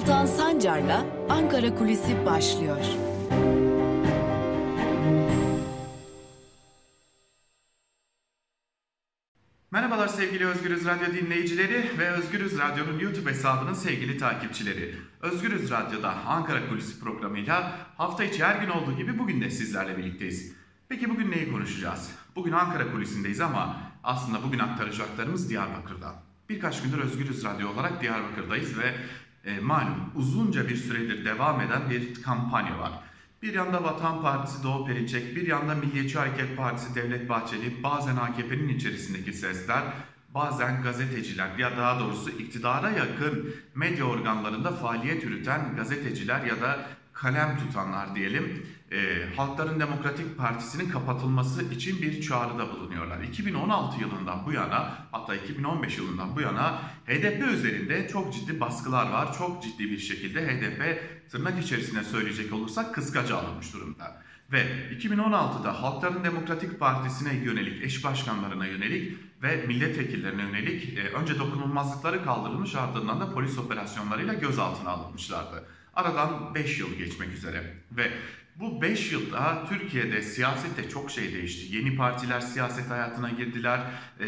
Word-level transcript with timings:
Altan 0.00 0.26
Sancar'la 0.26 1.06
Ankara 1.28 1.74
Kulisi 1.74 2.26
başlıyor. 2.26 2.76
Merhabalar 9.70 10.08
sevgili 10.08 10.46
Özgürüz 10.46 10.86
Radyo 10.86 11.14
dinleyicileri 11.14 11.98
ve 11.98 12.10
Özgürüz 12.10 12.58
Radyo'nun 12.58 12.98
YouTube 12.98 13.30
hesabının 13.30 13.72
sevgili 13.72 14.18
takipçileri. 14.18 14.94
Özgürüz 15.20 15.70
Radyo'da 15.70 16.14
Ankara 16.26 16.68
Kulisi 16.68 17.00
programıyla 17.00 17.72
hafta 17.96 18.24
içi 18.24 18.44
her 18.44 18.62
gün 18.62 18.70
olduğu 18.70 18.96
gibi 18.96 19.18
bugün 19.18 19.40
de 19.40 19.50
sizlerle 19.50 19.98
birlikteyiz. 19.98 20.54
Peki 20.88 21.10
bugün 21.10 21.30
neyi 21.30 21.52
konuşacağız? 21.52 22.10
Bugün 22.36 22.52
Ankara 22.52 22.92
Kulisi'ndeyiz 22.92 23.40
ama 23.40 23.76
aslında 24.04 24.42
bugün 24.42 24.58
aktaracaklarımız 24.58 25.50
Diyarbakır'dan. 25.50 26.14
Birkaç 26.48 26.82
gündür 26.82 26.98
Özgürüz 26.98 27.44
Radyo 27.44 27.72
olarak 27.72 28.02
Diyarbakır'dayız 28.02 28.78
ve 28.78 28.94
e, 29.44 29.60
malum 29.60 30.10
uzunca 30.14 30.68
bir 30.68 30.76
süredir 30.76 31.24
devam 31.24 31.60
eden 31.60 31.90
bir 31.90 32.22
kampanya 32.22 32.78
var. 32.78 32.92
Bir 33.42 33.54
yanda 33.54 33.84
Vatan 33.84 34.22
Partisi 34.22 34.62
Doğu 34.62 34.86
Perinçek, 34.86 35.36
bir 35.36 35.46
yanda 35.46 35.74
Milliyetçi 35.74 36.18
Hareket 36.18 36.56
Partisi 36.56 36.94
Devlet 36.94 37.28
Bahçeli, 37.28 37.82
bazen 37.82 38.16
AKP'nin 38.16 38.68
içerisindeki 38.68 39.32
sesler, 39.32 39.82
bazen 40.34 40.82
gazeteciler 40.82 41.58
ya 41.58 41.76
daha 41.76 42.00
doğrusu 42.00 42.30
iktidara 42.30 42.90
yakın 42.90 43.54
medya 43.74 44.04
organlarında 44.04 44.72
faaliyet 44.72 45.24
yürüten 45.24 45.76
gazeteciler 45.76 46.44
ya 46.44 46.60
da 46.60 46.78
kalem 47.12 47.58
tutanlar 47.58 48.14
diyelim 48.14 48.66
e, 48.92 49.26
Halkların 49.36 49.80
Demokratik 49.80 50.38
Partisi'nin 50.38 50.90
kapatılması 50.90 51.62
için 51.74 52.02
bir 52.02 52.22
çağrıda 52.22 52.72
bulunuyorlar. 52.72 53.20
2016 53.22 54.00
yılından 54.00 54.46
bu 54.46 54.52
yana 54.52 54.98
hatta 55.12 55.34
2015 55.34 55.98
yılından 55.98 56.36
bu 56.36 56.40
yana 56.40 56.82
HDP 57.06 57.52
üzerinde 57.52 58.08
çok 58.08 58.34
ciddi 58.34 58.60
baskılar 58.60 59.10
var. 59.10 59.38
Çok 59.38 59.62
ciddi 59.62 59.90
bir 59.90 59.98
şekilde 59.98 60.46
HDP 60.46 61.00
tırnak 61.30 61.64
içerisine 61.64 62.04
söyleyecek 62.04 62.52
olursak 62.52 62.94
kıskaca 62.94 63.36
alınmış 63.36 63.74
durumda. 63.74 64.22
Ve 64.52 64.66
2016'da 64.98 65.82
Halkların 65.82 66.24
Demokratik 66.24 66.80
Partisi'ne 66.80 67.34
yönelik, 67.34 67.82
eş 67.82 68.04
başkanlarına 68.04 68.66
yönelik 68.66 69.18
ve 69.42 69.66
milletvekillerine 69.66 70.42
yönelik 70.42 70.98
e, 70.98 71.08
önce 71.08 71.38
dokunulmazlıkları 71.38 72.24
kaldırılmış 72.24 72.74
ardından 72.74 73.20
da 73.20 73.32
polis 73.32 73.58
operasyonlarıyla 73.58 74.34
gözaltına 74.34 74.90
alınmışlardı. 74.90 75.64
Aradan 75.94 76.54
5 76.54 76.80
yıl 76.80 76.94
geçmek 76.94 77.32
üzere 77.32 77.74
ve 77.90 78.10
bu 78.56 78.82
5 78.82 79.12
yılda 79.12 79.66
Türkiye'de 79.68 80.22
siyasette 80.22 80.88
çok 80.88 81.10
şey 81.10 81.34
değişti. 81.34 81.76
Yeni 81.76 81.96
partiler 81.96 82.40
siyaset 82.40 82.90
hayatına 82.90 83.30
girdiler. 83.30 83.80
Ee, 84.20 84.26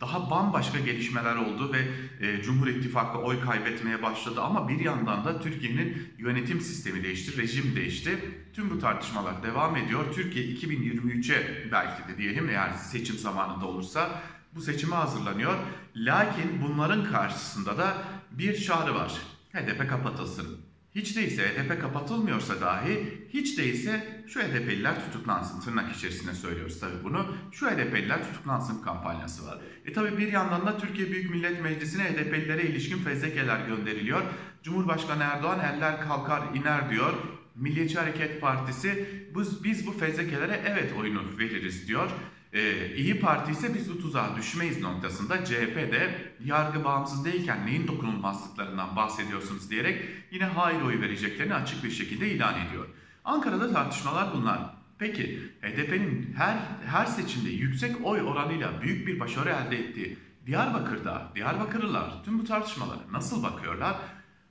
daha 0.00 0.30
bambaşka 0.30 0.78
gelişmeler 0.78 1.36
oldu 1.36 1.72
ve 1.72 1.88
e, 2.26 2.42
Cumhur 2.42 2.66
İttifakı 2.66 3.18
oy 3.18 3.40
kaybetmeye 3.40 4.02
başladı. 4.02 4.40
Ama 4.40 4.68
bir 4.68 4.80
yandan 4.80 5.24
da 5.24 5.40
Türkiye'nin 5.40 6.14
yönetim 6.18 6.60
sistemi 6.60 7.04
değişti, 7.04 7.38
rejim 7.42 7.76
değişti. 7.76 8.18
Tüm 8.52 8.70
bu 8.70 8.78
tartışmalar 8.78 9.42
devam 9.42 9.76
ediyor. 9.76 10.04
Türkiye 10.14 10.44
2023'e 10.44 11.68
belki 11.72 12.08
de 12.08 12.18
diyelim 12.18 12.48
eğer 12.48 12.72
seçim 12.72 13.18
zamanında 13.18 13.66
olursa 13.66 14.22
bu 14.54 14.60
seçime 14.60 14.96
hazırlanıyor. 14.96 15.54
Lakin 15.96 16.62
bunların 16.62 17.04
karşısında 17.04 17.78
da 17.78 17.96
bir 18.30 18.56
çağrı 18.60 18.94
var. 18.94 19.12
HDP 19.52 19.90
kapatılsın. 19.90 20.71
Hiç 20.94 21.16
değilse 21.16 21.42
HDP 21.42 21.80
kapatılmıyorsa 21.80 22.60
dahi 22.60 23.26
hiç 23.28 23.58
değilse 23.58 24.24
şu 24.26 24.40
HDP'liler 24.40 25.04
tutuklansın 25.04 25.60
tırnak 25.60 25.96
içerisinde 25.96 26.34
söylüyoruz 26.34 26.80
tabi 26.80 26.92
bunu. 27.04 27.26
Şu 27.52 27.66
HDP'liler 27.66 28.22
tutuklansın 28.28 28.82
kampanyası 28.82 29.46
var. 29.46 29.58
E 29.84 29.92
tabi 29.92 30.18
bir 30.18 30.32
yandan 30.32 30.66
da 30.66 30.78
Türkiye 30.78 31.10
Büyük 31.10 31.30
Millet 31.30 31.62
Meclisi'ne 31.62 32.04
HDP'lilere 32.04 32.62
ilişkin 32.62 32.98
fezlekeler 32.98 33.66
gönderiliyor. 33.66 34.22
Cumhurbaşkanı 34.62 35.22
Erdoğan 35.22 35.60
eller 35.60 36.00
kalkar 36.00 36.42
iner 36.54 36.90
diyor. 36.90 37.12
Milliyetçi 37.54 37.98
Hareket 37.98 38.40
Partisi 38.40 39.08
biz, 39.36 39.64
biz 39.64 39.86
bu 39.86 39.92
fezlekelere 39.92 40.60
evet 40.66 40.92
oyunu 40.98 41.38
veririz 41.38 41.88
diyor. 41.88 42.10
Ee, 42.52 42.94
İyi 42.96 43.20
Parti 43.20 43.52
ise 43.52 43.74
biz 43.74 43.90
bu 43.90 43.98
tuzağa 43.98 44.36
düşmeyiz 44.36 44.80
noktasında 44.80 45.44
CHP'de 45.44 46.32
yargı 46.44 46.84
bağımsız 46.84 47.24
değilken 47.24 47.66
neyin 47.66 47.88
dokunulmazlıklarından 47.88 48.96
bahsediyorsunuz 48.96 49.70
diyerek 49.70 50.04
yine 50.30 50.44
hayır 50.44 50.82
oy 50.82 51.00
vereceklerini 51.00 51.54
açık 51.54 51.84
bir 51.84 51.90
şekilde 51.90 52.30
ilan 52.30 52.66
ediyor. 52.66 52.86
Ankara'da 53.24 53.72
tartışmalar 53.72 54.28
bunlar. 54.34 54.74
Peki 54.98 55.40
HDP'nin 55.62 56.34
her 56.36 56.56
her 56.86 57.06
seçimde 57.06 57.50
yüksek 57.50 58.06
oy 58.06 58.22
oranıyla 58.22 58.82
büyük 58.82 59.06
bir 59.06 59.20
başarı 59.20 59.48
elde 59.48 59.78
ettiği 59.78 60.18
Diyarbakır'da 60.46 61.28
Diyarbakırlılar 61.34 62.24
tüm 62.24 62.38
bu 62.38 62.44
tartışmalara 62.44 63.00
nasıl 63.12 63.42
bakıyorlar? 63.42 63.96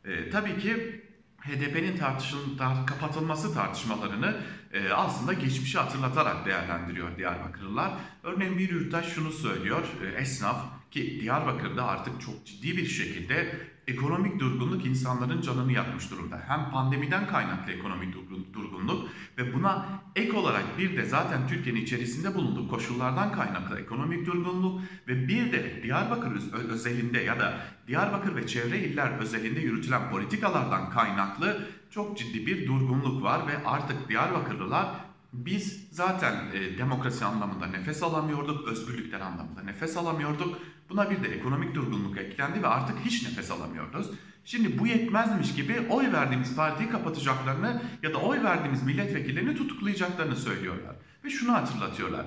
Ee, 0.05 0.29
tabii 0.29 0.59
ki 0.59 1.01
HDP'nin 1.41 1.97
tartışıl 1.97 2.57
kapatılması 2.87 3.53
tartışmalarını 3.53 4.35
e, 4.73 4.89
aslında 4.89 5.33
geçmişi 5.33 5.77
hatırlatarak 5.77 6.45
değerlendiriyor 6.45 7.17
Diyarbakırlılar. 7.17 7.91
Örneğin 8.23 8.57
bir 8.57 8.69
yurttaş 8.69 9.13
şunu 9.13 9.31
söylüyor, 9.31 9.83
e, 10.03 10.21
esnaf 10.21 10.65
ki 10.91 11.19
Diyarbakır'da 11.21 11.87
artık 11.87 12.21
çok 12.21 12.45
ciddi 12.45 12.77
bir 12.77 12.85
şekilde 12.85 13.55
ekonomik 13.87 14.39
durgunluk 14.39 14.85
insanların 14.85 15.41
canını 15.41 15.71
yakmış 15.71 16.11
durumda. 16.11 16.43
Hem 16.47 16.71
pandemiden 16.71 17.27
kaynaklı 17.27 17.71
ekonomik 17.71 18.13
durgunluk 18.53 19.09
ve 19.37 19.53
buna 19.53 19.85
ek 20.15 20.37
olarak 20.37 20.77
bir 20.77 20.97
de 20.97 21.05
zaten 21.05 21.47
Türkiye'nin 21.47 21.81
içerisinde 21.81 22.35
bulunduğu 22.35 22.67
koşullardan 22.69 23.31
kaynaklı 23.31 23.79
ekonomik 23.79 24.25
durgunluk 24.25 24.81
ve 25.07 25.27
bir 25.27 25.51
de 25.51 25.83
Diyarbakır 25.83 26.53
özelinde 26.53 27.19
ya 27.19 27.39
da 27.39 27.61
Diyarbakır 27.87 28.35
ve 28.35 28.47
çevre 28.47 28.79
iller 28.79 29.11
özelinde 29.19 29.59
yürütülen 29.59 30.09
politikalardan 30.09 30.89
kaynaklı 30.89 31.67
çok 31.91 32.17
ciddi 32.17 32.47
bir 32.47 32.67
durgunluk 32.67 33.23
var 33.23 33.47
ve 33.47 33.65
artık 33.65 34.09
Diyarbakırlılar 34.09 34.87
biz 35.33 35.87
zaten 35.91 36.35
e, 36.53 36.77
demokrasi 36.77 37.25
anlamında 37.25 37.67
nefes 37.67 38.03
alamıyorduk, 38.03 38.67
özgürlükler 38.67 39.19
anlamında 39.19 39.63
nefes 39.63 39.97
alamıyorduk. 39.97 40.57
Buna 40.89 41.11
bir 41.11 41.23
de 41.23 41.27
ekonomik 41.27 41.75
durgunluk 41.75 42.17
eklendi 42.17 42.63
ve 42.63 42.67
artık 42.67 42.99
hiç 43.05 43.23
nefes 43.23 43.51
alamıyoruz. 43.51 44.11
Şimdi 44.45 44.79
bu 44.79 44.87
yetmezmiş 44.87 45.55
gibi 45.55 45.87
oy 45.89 46.11
verdiğimiz 46.11 46.55
partiyi 46.55 46.89
kapatacaklarını 46.89 47.81
ya 48.03 48.13
da 48.13 48.17
oy 48.17 48.43
verdiğimiz 48.43 48.83
milletvekillerini 48.83 49.55
tutuklayacaklarını 49.55 50.35
söylüyorlar. 50.35 50.95
Ve 51.23 51.29
şunu 51.29 51.53
hatırlatıyorlar. 51.53 52.25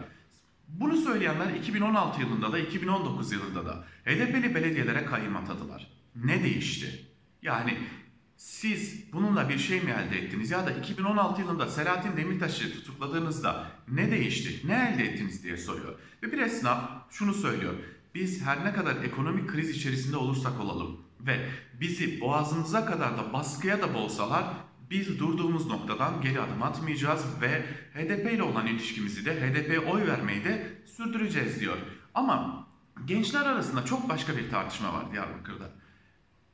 Bunu 0.69 0.96
söyleyenler 0.96 1.54
2016 1.54 2.20
yılında 2.20 2.52
da 2.52 2.58
2019 2.58 3.32
yılında 3.32 3.66
da 3.66 3.84
HDP'li 4.04 4.54
belediyelere 4.54 5.04
kayyum 5.04 5.36
atadılar. 5.36 5.86
Ne 6.14 6.42
değişti? 6.42 7.06
Yani 7.42 7.78
siz 8.36 9.12
bununla 9.12 9.48
bir 9.48 9.58
şey 9.58 9.80
mi 9.80 9.90
elde 9.90 10.18
ettiniz 10.18 10.50
ya 10.50 10.66
da 10.66 10.70
2016 10.70 11.40
yılında 11.40 11.68
Selahattin 11.68 12.16
Demirtaş'ı 12.16 12.72
tutukladığınızda 12.72 13.66
ne 13.88 14.10
değişti, 14.10 14.68
ne 14.68 14.92
elde 14.92 15.04
ettiniz 15.04 15.44
diye 15.44 15.56
soruyor. 15.56 15.94
Ve 16.22 16.32
bir 16.32 16.38
esnaf 16.38 16.90
şunu 17.10 17.34
söylüyor. 17.34 17.74
Biz 18.14 18.42
her 18.42 18.64
ne 18.64 18.72
kadar 18.72 18.96
ekonomik 19.04 19.48
kriz 19.48 19.70
içerisinde 19.70 20.16
olursak 20.16 20.60
olalım 20.60 21.00
ve 21.20 21.48
bizi 21.80 22.20
boğazımıza 22.20 22.86
kadar 22.86 23.18
da 23.18 23.32
baskıya 23.32 23.82
da 23.82 23.94
boğsalar 23.94 24.44
biz 24.90 25.18
durduğumuz 25.18 25.66
noktadan 25.66 26.20
geri 26.20 26.40
adım 26.40 26.62
atmayacağız 26.62 27.24
ve 27.40 27.62
HDP 27.94 28.32
ile 28.32 28.42
olan 28.42 28.66
ilişkimizi 28.66 29.24
de 29.24 29.40
HDP'ye 29.40 29.80
oy 29.80 30.06
vermeyi 30.06 30.44
de 30.44 30.72
sürdüreceğiz 30.96 31.60
diyor. 31.60 31.76
Ama 32.14 32.66
gençler 33.04 33.46
arasında 33.46 33.84
çok 33.84 34.08
başka 34.08 34.36
bir 34.36 34.50
tartışma 34.50 34.92
var 34.92 35.12
Diyarbakır'da. 35.12 35.70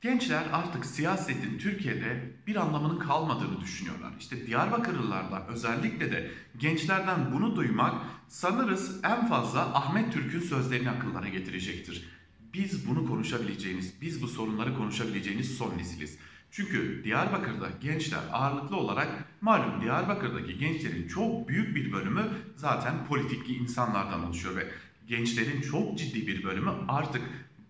Gençler 0.00 0.46
artık 0.52 0.86
siyasetin 0.86 1.58
Türkiye'de 1.58 2.32
bir 2.46 2.56
anlamının 2.56 2.98
kalmadığını 2.98 3.60
düşünüyorlar. 3.60 4.12
İşte 4.20 4.46
Diyarbakırlılarla 4.46 5.46
özellikle 5.48 6.12
de 6.12 6.30
gençlerden 6.58 7.32
bunu 7.32 7.56
duymak 7.56 7.94
sanırız 8.28 9.00
en 9.04 9.28
fazla 9.28 9.60
Ahmet 9.60 10.12
Türk'ün 10.12 10.40
sözlerini 10.40 10.90
akıllara 10.90 11.28
getirecektir. 11.28 12.08
Biz 12.54 12.88
bunu 12.88 13.06
konuşabileceğiniz, 13.06 13.94
biz 14.00 14.22
bu 14.22 14.28
sorunları 14.28 14.76
konuşabileceğiniz 14.76 15.56
son 15.56 15.78
nesiliz. 15.78 16.18
Çünkü 16.50 17.04
Diyarbakır'da 17.04 17.68
gençler 17.80 18.20
ağırlıklı 18.32 18.76
olarak 18.76 19.08
malum 19.40 19.80
Diyarbakır'daki 19.80 20.58
gençlerin 20.58 21.08
çok 21.08 21.48
büyük 21.48 21.76
bir 21.76 21.92
bölümü 21.92 22.28
zaten 22.56 23.06
politik 23.06 23.50
insanlardan 23.50 24.24
oluşuyor 24.24 24.56
ve 24.56 24.68
gençlerin 25.06 25.60
çok 25.60 25.98
ciddi 25.98 26.26
bir 26.26 26.44
bölümü 26.44 26.70
artık 26.88 27.22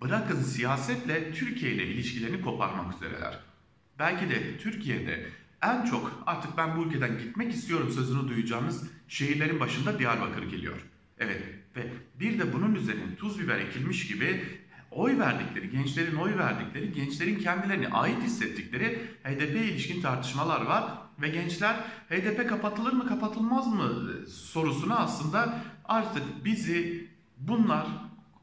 bırakın 0.02 0.42
siyasetle 0.42 1.32
Türkiye 1.32 1.72
ile 1.72 1.86
ilişkilerini 1.86 2.42
koparmak 2.42 2.94
üzereler. 2.94 3.38
Belki 3.98 4.30
de 4.30 4.58
Türkiye'de 4.58 5.28
en 5.62 5.84
çok 5.84 6.22
artık 6.26 6.56
ben 6.56 6.76
bu 6.76 6.84
ülkeden 6.84 7.18
gitmek 7.18 7.52
istiyorum 7.52 7.90
sözünü 7.90 8.28
duyacağımız 8.28 8.84
şehirlerin 9.08 9.60
başında 9.60 9.98
Diyarbakır 9.98 10.42
geliyor. 10.42 10.86
Evet 11.18 11.42
ve 11.76 11.86
bir 12.20 12.38
de 12.38 12.52
bunun 12.52 12.74
üzerine 12.74 13.16
tuz 13.16 13.40
biber 13.40 13.58
ekilmiş 13.58 14.06
gibi 14.06 14.44
oy 14.90 15.18
verdikleri, 15.18 15.70
gençlerin 15.70 16.16
oy 16.16 16.38
verdikleri, 16.38 16.92
gençlerin 16.92 17.38
kendilerini 17.38 17.88
ait 17.88 18.22
hissettikleri 18.22 18.98
HDP'ye 19.24 19.64
ilişkin 19.64 20.02
tartışmalar 20.02 20.60
var 20.60 20.84
ve 21.22 21.28
gençler 21.28 21.74
HDP 22.08 22.48
kapatılır 22.48 22.92
mı 22.92 23.08
kapatılmaz 23.08 23.66
mı 23.66 24.12
sorusuna 24.28 24.96
aslında 24.96 25.58
artık 25.84 26.44
bizi 26.44 27.08
bunlar 27.38 27.86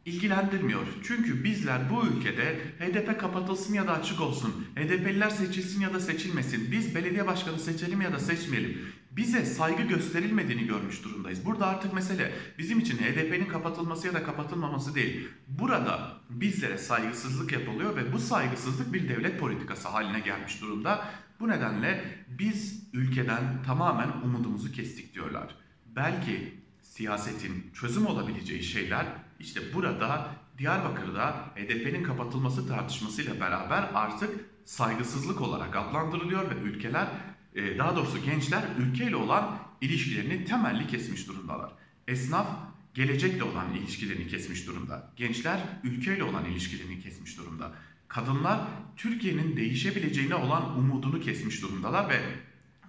ilgilendirmiyor. 0.07 0.85
Çünkü 1.03 1.43
bizler 1.43 1.89
bu 1.89 2.05
ülkede 2.05 2.59
HDP 2.79 3.19
kapatılsın 3.19 3.73
ya 3.73 3.87
da 3.87 3.93
açık 3.93 4.21
olsun, 4.21 4.65
HDP'liler 4.75 5.29
seçilsin 5.29 5.81
ya 5.81 5.93
da 5.93 5.99
seçilmesin, 5.99 6.71
biz 6.71 6.95
belediye 6.95 7.27
başkanı 7.27 7.59
seçelim 7.59 8.01
ya 8.01 8.13
da 8.13 8.19
seçmeyelim. 8.19 8.81
Bize 9.11 9.45
saygı 9.45 9.83
gösterilmediğini 9.83 10.67
görmüş 10.67 11.03
durumdayız. 11.03 11.45
Burada 11.45 11.67
artık 11.67 11.93
mesele 11.93 12.31
bizim 12.57 12.79
için 12.79 12.97
HDP'nin 12.97 13.45
kapatılması 13.45 14.07
ya 14.07 14.13
da 14.13 14.23
kapatılmaması 14.23 14.95
değil. 14.95 15.27
Burada 15.47 16.13
bizlere 16.29 16.77
saygısızlık 16.77 17.51
yapılıyor 17.51 17.95
ve 17.95 18.13
bu 18.13 18.19
saygısızlık 18.19 18.93
bir 18.93 19.09
devlet 19.09 19.39
politikası 19.39 19.87
haline 19.87 20.19
gelmiş 20.19 20.61
durumda. 20.61 21.05
Bu 21.39 21.47
nedenle 21.47 22.03
biz 22.39 22.83
ülkeden 22.93 23.63
tamamen 23.65 24.09
umudumuzu 24.23 24.71
kestik 24.71 25.13
diyorlar. 25.13 25.55
Belki 25.95 26.53
siyasetin 26.81 27.71
çözüm 27.73 28.07
olabileceği 28.07 28.63
şeyler 28.63 29.26
işte 29.39 29.73
burada 29.73 30.27
Diyarbakır'da 30.57 31.31
HDP'nin 31.55 32.03
kapatılması 32.03 32.67
tartışmasıyla 32.67 33.39
beraber 33.39 33.89
artık 33.93 34.29
saygısızlık 34.65 35.41
olarak 35.41 35.75
adlandırılıyor 35.75 36.51
ve 36.51 36.55
ülkeler 36.55 37.07
e, 37.55 37.77
daha 37.77 37.95
doğrusu 37.95 38.23
gençler 38.23 38.63
ülkeyle 38.79 39.15
olan 39.15 39.59
ilişkilerini 39.81 40.45
temelli 40.45 40.87
kesmiş 40.87 41.27
durumdalar. 41.27 41.71
Esnaf 42.07 42.47
gelecekle 42.93 43.43
olan 43.43 43.73
ilişkilerini 43.73 44.27
kesmiş 44.27 44.67
durumda. 44.67 45.11
Gençler 45.15 45.59
ülkeyle 45.83 46.23
olan 46.23 46.45
ilişkilerini 46.45 46.99
kesmiş 47.01 47.37
durumda. 47.37 47.71
Kadınlar 48.07 48.59
Türkiye'nin 48.97 49.57
değişebileceğine 49.57 50.35
olan 50.35 50.77
umudunu 50.77 51.19
kesmiş 51.19 51.61
durumdalar 51.61 52.09
ve 52.09 52.19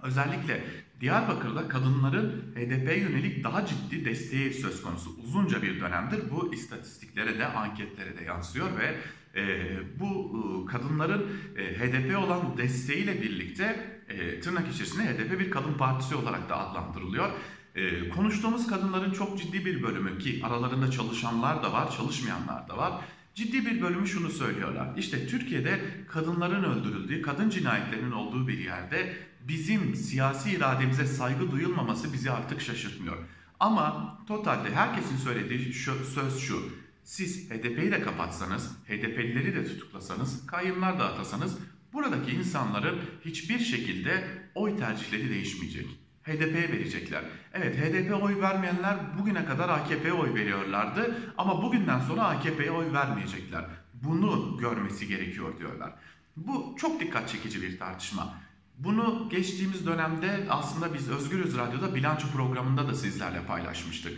özellikle 0.02 0.64
Diyarbakır'da 1.00 1.68
kadınların 1.68 2.54
HDP'ye 2.54 2.98
yönelik 2.98 3.44
daha 3.44 3.66
ciddi 3.66 4.04
desteği 4.04 4.54
söz 4.54 4.82
konusu. 4.82 5.10
Uzunca 5.24 5.62
bir 5.62 5.80
dönemdir 5.80 6.30
bu 6.30 6.54
istatistiklere 6.54 7.38
de 7.38 7.46
anketlere 7.46 8.18
de 8.18 8.24
yansıyor 8.24 8.66
ve 8.78 8.96
e, 9.40 9.68
bu 10.00 10.08
e, 10.36 10.70
kadınların 10.72 11.26
e, 11.56 11.78
HDP 11.78 12.18
olan 12.18 12.56
desteğiyle 12.56 13.22
birlikte 13.22 13.98
e, 14.08 14.40
tırnak 14.40 14.74
içerisinde 14.74 15.02
HDP 15.02 15.40
bir 15.40 15.50
kadın 15.50 15.74
partisi 15.74 16.14
olarak 16.14 16.48
da 16.48 16.56
adlandırılıyor. 16.58 17.30
E, 17.74 18.08
konuştuğumuz 18.08 18.66
kadınların 18.66 19.12
çok 19.12 19.38
ciddi 19.38 19.64
bir 19.64 19.82
bölümü 19.82 20.18
ki 20.18 20.40
aralarında 20.44 20.90
çalışanlar 20.90 21.62
da 21.62 21.72
var, 21.72 21.90
çalışmayanlar 21.96 22.68
da 22.68 22.76
var. 22.76 22.92
Ciddi 23.34 23.66
bir 23.66 23.82
bölümü 23.82 24.06
şunu 24.06 24.30
söylüyorlar. 24.30 24.88
İşte 24.96 25.26
Türkiye'de 25.26 25.80
kadınların 26.08 26.64
öldürüldüğü, 26.64 27.22
kadın 27.22 27.50
cinayetlerinin 27.50 28.12
olduğu 28.12 28.48
bir 28.48 28.58
yerde 28.58 29.16
bizim 29.48 29.94
siyasi 29.94 30.50
irademize 30.50 31.06
saygı 31.06 31.50
duyulmaması 31.50 32.12
bizi 32.12 32.30
artık 32.30 32.60
şaşırtmıyor. 32.60 33.16
Ama 33.60 34.18
totalde 34.26 34.74
herkesin 34.74 35.16
söylediği 35.16 35.72
şu, 35.72 36.04
söz 36.04 36.38
şu. 36.38 36.62
Siz 37.04 37.50
HDP'yi 37.50 37.92
de 37.92 38.00
kapatsanız, 38.00 38.72
HDP'lileri 38.88 39.54
de 39.54 39.64
tutuklasanız, 39.64 40.46
kayınlar 40.46 40.98
da 40.98 41.04
atasanız 41.04 41.58
buradaki 41.92 42.30
insanların 42.30 43.00
hiçbir 43.24 43.58
şekilde 43.58 44.24
oy 44.54 44.76
tercihleri 44.76 45.30
değişmeyecek. 45.30 45.86
HDP'ye 46.22 46.68
verecekler. 46.68 47.24
Evet 47.54 47.76
HDP 47.76 48.22
oy 48.22 48.40
vermeyenler 48.40 48.96
bugüne 49.18 49.44
kadar 49.44 49.68
AKP'ye 49.68 50.12
oy 50.12 50.34
veriyorlardı 50.34 51.32
ama 51.38 51.62
bugünden 51.62 52.00
sonra 52.00 52.22
AKP'ye 52.22 52.70
oy 52.70 52.92
vermeyecekler. 52.92 53.64
Bunu 53.94 54.56
görmesi 54.60 55.08
gerekiyor 55.08 55.58
diyorlar. 55.58 55.92
Bu 56.36 56.76
çok 56.78 57.00
dikkat 57.00 57.28
çekici 57.28 57.62
bir 57.62 57.78
tartışma. 57.78 58.34
Bunu 58.78 59.28
geçtiğimiz 59.30 59.86
dönemde 59.86 60.46
aslında 60.50 60.94
biz 60.94 61.10
Özgürüz 61.10 61.58
Radyo'da 61.58 61.94
bilanço 61.94 62.28
programında 62.28 62.88
da 62.88 62.94
sizlerle 62.94 63.42
paylaşmıştık. 63.46 64.12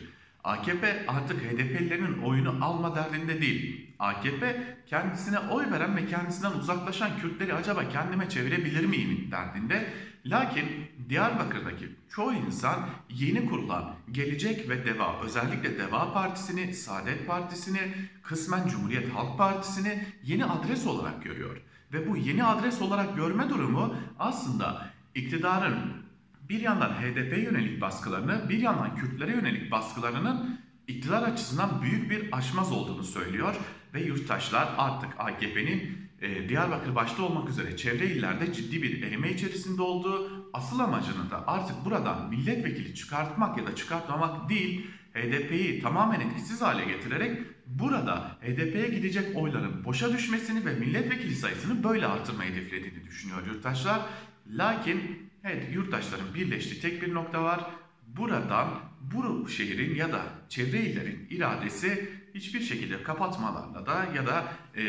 AKP 0.45 1.05
artık 1.09 1.41
HDP'lilerin 1.43 2.23
oyunu 2.23 2.65
alma 2.65 2.95
derdinde 2.95 3.41
değil. 3.41 3.91
AKP 3.99 4.77
kendisine 4.87 5.39
oy 5.39 5.71
veren 5.71 5.97
ve 5.97 6.07
kendisinden 6.07 6.53
uzaklaşan 6.53 7.19
Kürtleri 7.21 7.55
acaba 7.55 7.89
kendime 7.89 8.29
çevirebilir 8.29 8.87
miyim 8.87 9.29
derdinde. 9.31 9.93
Lakin 10.27 10.67
Diyarbakır'daki 11.09 11.89
çoğu 12.09 12.33
insan 12.35 12.89
yeni 13.11 13.47
kurulan 13.47 13.95
Gelecek 14.11 14.69
ve 14.69 14.85
Deva 14.87 15.21
özellikle 15.25 15.79
Deva 15.79 16.13
Partisi'ni, 16.13 16.75
Saadet 16.75 17.27
Partisi'ni, 17.27 17.81
kısmen 18.23 18.69
Cumhuriyet 18.69 19.15
Halk 19.15 19.39
Partisi'ni 19.39 20.07
yeni 20.25 20.45
adres 20.45 20.87
olarak 20.87 21.25
görüyor. 21.25 21.57
Ve 21.93 22.11
bu 22.11 22.17
yeni 22.17 22.45
adres 22.45 22.83
olarak 22.83 23.17
görme 23.17 23.49
durumu 23.49 23.95
aslında 24.19 24.87
iktidarın 25.15 25.79
bir 26.49 26.61
yandan 26.61 26.91
HDP 26.91 27.39
yönelik 27.39 27.81
baskılarını, 27.81 28.49
bir 28.49 28.59
yandan 28.59 28.97
Kürtlere 28.97 29.33
yönelik 29.33 29.71
baskılarının 29.71 30.61
iktidar 30.89 31.23
açısından 31.23 31.83
büyük 31.83 32.11
bir 32.11 32.37
aşmaz 32.37 32.73
olduğunu 32.73 33.05
söylüyor. 33.05 33.55
Ve 33.95 34.03
yurttaşlar 34.03 34.69
artık 34.79 35.11
AKP'nin 35.19 36.11
e, 36.21 36.49
Diyarbakır 36.49 36.95
başta 36.95 37.23
olmak 37.23 37.49
üzere 37.49 37.77
çevre 37.77 38.07
illerde 38.07 38.53
ciddi 38.53 38.83
bir 38.83 39.03
erime 39.03 39.31
içerisinde 39.33 39.83
olduğu, 39.83 40.51
asıl 40.53 40.79
amacını 40.79 41.31
da 41.31 41.45
artık 41.47 41.85
buradan 41.85 42.29
milletvekili 42.29 42.95
çıkartmak 42.95 43.59
ya 43.59 43.67
da 43.67 43.75
çıkartmamak 43.75 44.49
değil, 44.49 44.91
HDP'yi 45.15 45.83
tamamen 45.83 46.21
etkisiz 46.21 46.63
hale 46.63 46.85
getirerek 46.85 47.39
burada 47.67 48.39
HDP'ye 48.41 48.89
gidecek 48.89 49.37
oyların 49.37 49.85
boşa 49.85 50.13
düşmesini 50.13 50.67
ve 50.67 50.75
milletvekili 50.75 51.35
sayısını 51.35 51.85
böyle 51.85 52.07
artırmayı 52.07 52.53
hedeflediğini 52.53 53.05
düşünüyor 53.05 53.47
yurttaşlar. 53.47 54.01
Lakin 54.47 55.31
evet 55.45 55.75
yurttaşların 55.75 56.35
birleştiği 56.35 56.81
tek 56.81 57.03
bir 57.03 57.15
nokta 57.15 57.45
var. 57.45 57.61
Buradan 58.07 58.81
bu 59.01 59.49
şehrin 59.49 59.95
ya 59.95 60.13
da 60.13 60.23
çevre 60.49 60.81
illerin 60.81 61.27
iradesi 61.31 62.11
hiçbir 62.35 62.61
şekilde 62.61 63.03
kapatmalarla 63.03 63.87
da 63.87 64.07
ya 64.17 64.27
da 64.27 64.45
e, 64.77 64.85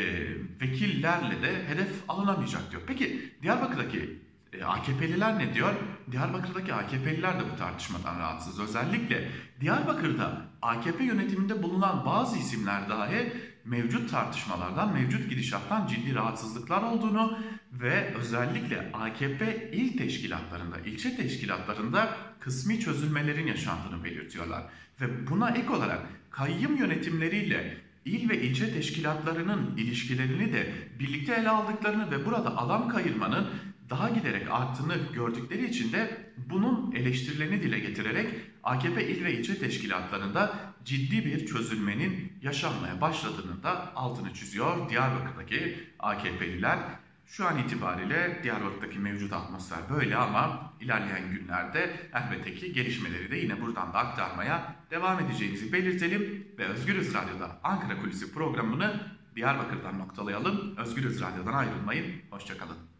vekillerle 0.61 1.41
de 1.41 1.67
hedef 1.67 1.89
alınamayacak 2.07 2.71
diyor. 2.71 2.81
Peki 2.87 3.31
Diyarbakır'daki 3.41 4.19
e, 4.53 4.63
AKP'liler 4.63 5.39
ne 5.39 5.53
diyor? 5.53 5.73
Diyarbakır'daki 6.11 6.73
AKP'liler 6.73 7.39
de 7.39 7.43
bu 7.53 7.57
tartışmadan 7.57 8.19
rahatsız. 8.19 8.59
Özellikle 8.59 9.27
Diyarbakır'da 9.61 10.41
AKP 10.61 11.03
yönetiminde 11.03 11.63
bulunan 11.63 12.05
bazı 12.05 12.37
isimler 12.37 12.89
dahi 12.89 13.33
mevcut 13.65 14.11
tartışmalardan, 14.11 14.93
mevcut 14.93 15.29
gidişattan 15.29 15.87
ciddi 15.87 16.15
rahatsızlıklar 16.15 16.83
olduğunu 16.83 17.37
ve 17.71 18.13
özellikle 18.15 18.91
AKP 18.93 19.71
il 19.73 19.97
teşkilatlarında, 19.97 20.79
ilçe 20.79 21.15
teşkilatlarında 21.15 22.17
kısmi 22.39 22.79
çözülmelerin 22.79 23.47
yaşandığını 23.47 24.03
belirtiyorlar. 24.03 24.63
Ve 25.01 25.27
buna 25.27 25.49
ek 25.49 25.69
olarak 25.69 25.99
kayyım 26.31 26.77
yönetimleriyle 26.77 27.77
il 28.05 28.29
ve 28.29 28.41
ilçe 28.41 28.73
teşkilatlarının 28.73 29.77
ilişkilerini 29.77 30.53
de 30.53 30.73
birlikte 30.99 31.33
ele 31.33 31.49
aldıklarını 31.49 32.11
ve 32.11 32.25
burada 32.25 32.57
alan 32.57 32.89
kayırmanın 32.89 33.47
daha 33.91 34.09
giderek 34.09 34.51
arttığını 34.51 34.95
gördükleri 35.13 35.69
için 35.69 35.93
de 35.93 36.31
bunun 36.49 36.91
eleştirilerini 36.91 37.63
dile 37.63 37.79
getirerek 37.79 38.29
AKP 38.63 39.07
il 39.07 39.23
ve 39.25 39.33
ilçe 39.33 39.59
teşkilatlarında 39.59 40.53
ciddi 40.85 41.25
bir 41.25 41.45
çözülmenin 41.45 42.33
yaşanmaya 42.41 43.01
başladığını 43.01 43.63
da 43.63 43.95
altını 43.95 44.33
çiziyor 44.33 44.89
Diyarbakır'daki 44.89 45.87
AKP'liler. 45.99 46.79
Şu 47.25 47.47
an 47.47 47.57
itibariyle 47.57 48.39
Diyarbakır'daki 48.43 48.99
mevcut 48.99 49.33
atmosfer 49.33 49.79
böyle 49.95 50.15
ama 50.15 50.73
ilerleyen 50.81 51.31
günlerde 51.31 52.09
elbette 52.13 52.53
ki 52.53 52.73
gelişmeleri 52.73 53.31
de 53.31 53.37
yine 53.37 53.61
buradan 53.61 53.93
da 53.93 53.97
aktarmaya 53.97 54.75
devam 54.91 55.19
edeceğimizi 55.19 55.73
belirtelim 55.73 56.47
ve 56.57 56.65
Özgürüz 56.65 57.13
Radyo'da 57.13 57.59
Ankara 57.63 58.01
Kulisi 58.01 58.33
programını 58.33 59.01
Diyarbakır'dan 59.35 59.99
noktalayalım. 59.99 60.77
Özgürüz 60.77 61.21
Radyo'dan 61.21 61.53
ayrılmayın. 61.53 62.05
Hoşçakalın. 62.29 62.90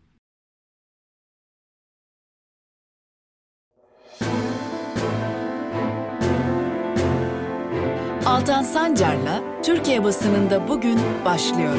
Altan 8.31 8.63
Sancar'la 8.63 9.61
Türkiye 9.61 10.03
basınında 10.03 10.67
bugün 10.67 11.00
başlıyor. 11.25 11.75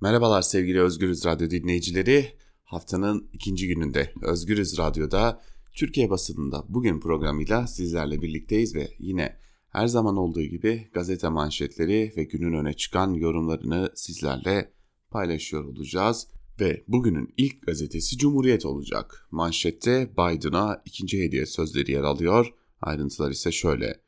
Merhabalar 0.00 0.42
sevgili 0.42 0.80
Özgürüz 0.80 1.24
Radyo 1.24 1.50
dinleyicileri. 1.50 2.38
Haftanın 2.64 3.30
ikinci 3.32 3.68
gününde 3.68 4.12
Özgürüz 4.22 4.78
Radyo'da 4.78 5.40
Türkiye 5.74 6.10
basınında 6.10 6.64
bugün 6.68 7.00
programıyla 7.00 7.66
sizlerle 7.66 8.22
birlikteyiz 8.22 8.74
ve 8.74 8.88
yine 8.98 9.36
her 9.68 9.86
zaman 9.86 10.16
olduğu 10.16 10.42
gibi 10.42 10.90
gazete 10.92 11.28
manşetleri 11.28 12.12
ve 12.16 12.24
günün 12.24 12.52
öne 12.52 12.72
çıkan 12.72 13.14
yorumlarını 13.14 13.92
sizlerle 13.94 14.72
paylaşıyor 15.10 15.64
olacağız. 15.64 16.28
Ve 16.60 16.84
bugünün 16.88 17.34
ilk 17.36 17.66
gazetesi 17.66 18.18
Cumhuriyet 18.18 18.66
olacak. 18.66 19.28
Manşette 19.30 20.12
Biden'a 20.12 20.82
ikinci 20.84 21.22
hediye 21.22 21.46
sözleri 21.46 21.92
yer 21.92 22.02
alıyor. 22.02 22.54
Ayrıntılar 22.80 23.30
ise 23.30 23.52
şöyle. 23.52 24.00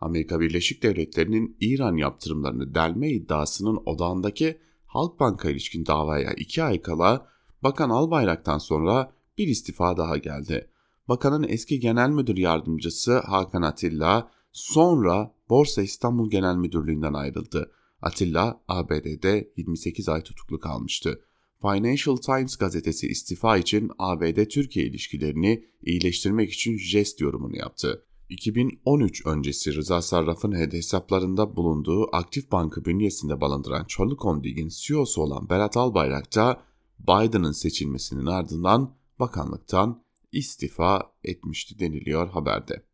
Amerika 0.00 0.40
Birleşik 0.40 0.82
Devletleri'nin 0.82 1.56
İran 1.60 1.96
yaptırımlarını 1.96 2.74
delme 2.74 3.10
iddiasının 3.10 3.82
odağındaki 3.86 4.58
Halkbank'a 4.86 5.50
ilişkin 5.50 5.86
davaya 5.86 6.32
iki 6.32 6.62
ay 6.62 6.82
kala 6.82 7.26
Bakan 7.62 7.90
Albayrak'tan 7.90 8.58
sonra 8.58 9.12
bir 9.38 9.48
istifa 9.48 9.96
daha 9.96 10.18
geldi. 10.18 10.70
bakanın 11.08 11.46
eski 11.48 11.80
genel 11.80 12.10
müdür 12.10 12.36
yardımcısı 12.36 13.18
Hakan 13.18 13.62
Atilla 13.62 14.30
sonra 14.52 15.34
Borsa 15.48 15.82
İstanbul 15.82 16.30
Genel 16.30 16.56
Müdürlüğü'nden 16.56 17.12
ayrıldı. 17.12 17.72
Atilla 18.02 18.60
ABD'de 18.68 19.52
28 19.56 20.08
ay 20.08 20.22
tutuklu 20.22 20.58
kalmıştı. 20.58 21.20
Financial 21.64 22.16
Times 22.16 22.56
gazetesi 22.56 23.08
istifa 23.08 23.56
için 23.56 23.90
ABD-Türkiye 23.98 24.86
ilişkilerini 24.86 25.64
iyileştirmek 25.82 26.52
için 26.52 26.78
jest 26.78 27.20
yorumunu 27.20 27.56
yaptı. 27.56 28.04
2013 28.28 29.26
öncesi 29.26 29.74
Rıza 29.74 30.02
Sarraf'ın 30.02 30.52
hesaplarında 30.52 31.56
bulunduğu 31.56 32.16
Aktif 32.16 32.52
Bankı 32.52 32.84
bünyesinde 32.84 33.40
balındıran 33.40 33.84
Charlie 33.88 34.16
Holding'in 34.18 34.68
CEO'su 34.68 35.22
olan 35.22 35.48
Berat 35.48 35.76
Albayrak 35.76 36.34
da 36.36 36.62
Biden'ın 36.98 37.52
seçilmesinin 37.52 38.26
ardından 38.26 38.96
bakanlıktan 39.18 40.04
istifa 40.32 41.12
etmişti 41.24 41.78
deniliyor 41.78 42.28
haberde. 42.28 42.84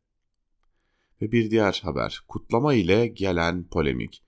Ve 1.23 1.33
bir 1.33 1.50
diğer 1.50 1.81
haber, 1.85 2.25
kutlama 2.29 2.75
ile 2.75 3.07
gelen 3.07 3.69
polemik. 3.69 4.23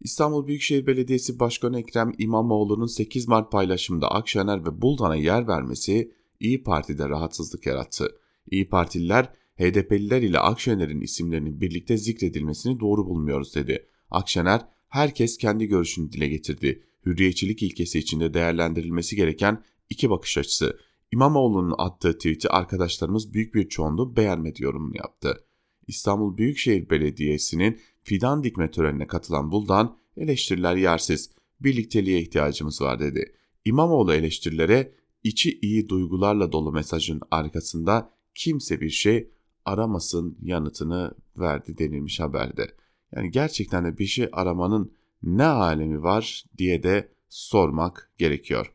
İstanbul 0.00 0.46
Büyükşehir 0.46 0.86
Belediyesi 0.86 1.38
Başkanı 1.38 1.80
Ekrem 1.80 2.12
İmamoğlu'nun 2.18 2.86
8 2.86 3.28
Mart 3.28 3.52
paylaşımında 3.52 4.10
Akşener 4.10 4.64
ve 4.64 4.82
Buldan'a 4.82 5.16
yer 5.16 5.48
vermesi 5.48 6.12
İyi 6.40 6.62
Parti'de 6.62 7.08
rahatsızlık 7.08 7.66
yarattı. 7.66 8.18
İyi 8.50 8.68
Partililer 8.68 9.32
HDP'liler 9.56 10.22
ile 10.22 10.38
Akşener'in 10.38 11.00
isimlerinin 11.00 11.60
birlikte 11.60 11.96
zikredilmesini 11.96 12.80
doğru 12.80 13.06
bulmuyoruz 13.06 13.54
dedi. 13.54 13.86
Akşener 14.10 14.60
herkes 14.88 15.38
kendi 15.38 15.66
görüşünü 15.66 16.12
dile 16.12 16.28
getirdi. 16.28 16.82
Hürriyetçilik 17.06 17.62
ilkesi 17.62 17.98
içinde 17.98 18.34
değerlendirilmesi 18.34 19.16
gereken 19.16 19.64
iki 19.90 20.10
bakış 20.10 20.38
açısı. 20.38 20.78
İmamoğlu'nun 21.12 21.74
attığı 21.78 22.12
tweet'i 22.12 22.48
arkadaşlarımız 22.48 23.34
büyük 23.34 23.54
bir 23.54 23.68
çoğunluğu 23.68 24.16
beğenmedi 24.16 24.62
yorumunu 24.62 24.96
yaptı. 24.96 25.44
İstanbul 25.86 26.36
Büyükşehir 26.36 26.90
Belediyesi'nin 26.90 27.78
fidan 28.08 28.44
dikme 28.44 28.70
törenine 28.70 29.06
katılan 29.06 29.52
Buldan 29.52 29.96
eleştiriler 30.16 30.76
yersiz, 30.76 31.30
birlikteliğe 31.60 32.20
ihtiyacımız 32.20 32.82
var 32.82 33.00
dedi. 33.00 33.34
İmamoğlu 33.64 34.14
eleştirilere 34.14 34.92
içi 35.24 35.58
iyi 35.62 35.88
duygularla 35.88 36.52
dolu 36.52 36.72
mesajın 36.72 37.20
arkasında 37.30 38.10
kimse 38.34 38.80
bir 38.80 38.90
şey 38.90 39.30
aramasın 39.64 40.38
yanıtını 40.42 41.14
verdi 41.38 41.78
denilmiş 41.78 42.20
haberde. 42.20 42.74
Yani 43.16 43.30
gerçekten 43.30 43.84
de 43.84 43.98
bir 43.98 44.06
şey 44.06 44.28
aramanın 44.32 44.92
ne 45.22 45.44
alemi 45.44 46.02
var 46.02 46.44
diye 46.58 46.82
de 46.82 47.12
sormak 47.28 48.12
gerekiyor. 48.18 48.72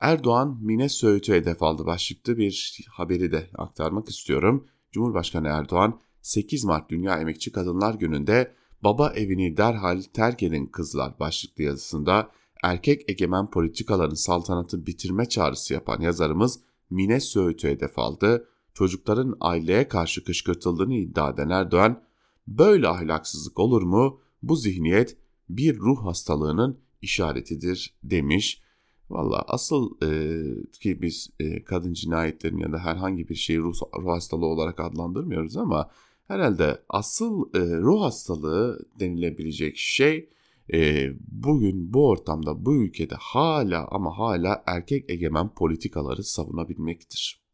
Erdoğan 0.00 0.58
Mine 0.62 0.88
Söğüt'ü 0.88 1.32
hedef 1.32 1.62
aldı 1.62 1.86
başlıklı 1.86 2.36
bir 2.36 2.80
haberi 2.90 3.32
de 3.32 3.50
aktarmak 3.54 4.08
istiyorum. 4.08 4.68
Cumhurbaşkanı 4.92 5.48
Erdoğan 5.48 6.00
8 6.24 6.64
Mart 6.64 6.90
Dünya 6.90 7.20
Emekçi 7.20 7.52
Kadınlar 7.52 7.94
Günü'nde 7.94 8.54
baba 8.84 9.08
evini 9.08 9.56
derhal 9.56 10.02
terk 10.02 10.42
edin 10.42 10.66
kızlar 10.66 11.18
başlıklı 11.20 11.64
yazısında 11.64 12.30
erkek 12.62 13.10
egemen 13.10 13.50
politikaların 13.50 14.14
saltanatı 14.14 14.86
bitirme 14.86 15.28
çağrısı 15.28 15.74
yapan 15.74 16.00
yazarımız 16.00 16.60
Mine 16.90 17.20
Söğüt'ü 17.20 17.68
hedef 17.68 17.98
aldı. 17.98 18.48
Çocukların 18.74 19.36
aileye 19.40 19.88
karşı 19.88 20.24
kışkırtıldığını 20.24 20.94
iddia 20.94 21.30
eden 21.30 21.48
Erdoğan, 21.48 22.02
böyle 22.46 22.88
ahlaksızlık 22.88 23.58
olur 23.58 23.82
mu? 23.82 24.20
Bu 24.42 24.56
zihniyet 24.56 25.16
bir 25.48 25.78
ruh 25.78 26.04
hastalığının 26.04 26.78
işaretidir 27.02 27.94
demiş. 28.02 28.62
Valla 29.10 29.44
asıl 29.48 29.90
e, 30.02 30.40
ki 30.80 31.02
biz 31.02 31.30
e, 31.40 31.64
kadın 31.64 31.92
cinayetlerini 31.92 32.62
ya 32.62 32.72
da 32.72 32.78
herhangi 32.78 33.28
bir 33.28 33.34
şeyi 33.34 33.58
ruh, 33.58 33.74
ruh 33.98 34.12
hastalığı 34.12 34.46
olarak 34.46 34.80
adlandırmıyoruz 34.80 35.56
ama 35.56 35.90
herhalde 36.28 36.82
asıl 36.88 37.54
e, 37.54 37.58
ruh 37.60 38.02
hastalığı 38.02 38.86
denilebilecek 39.00 39.76
şey 39.76 40.30
e, 40.72 41.10
bugün 41.28 41.94
bu 41.94 42.08
ortamda 42.08 42.64
bu 42.66 42.74
ülkede 42.74 43.14
hala 43.18 43.88
ama 43.90 44.18
hala 44.18 44.62
erkek 44.66 45.10
egemen 45.10 45.54
politikaları 45.54 46.24
savunabilmektir. 46.24 47.44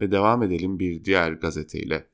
Ve 0.00 0.12
devam 0.12 0.42
edelim 0.42 0.78
bir 0.78 1.04
diğer 1.04 1.32
gazeteyle. 1.32 2.06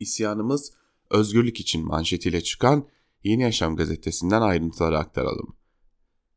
İsyanımız 0.00 0.72
özgürlük 1.10 1.60
için 1.60 1.86
manşetiyle 1.86 2.40
çıkan 2.40 2.86
Yeni 3.24 3.42
Yaşam 3.42 3.76
gazetesinden 3.76 4.42
ayrıntıları 4.42 4.98
aktaralım. 4.98 5.56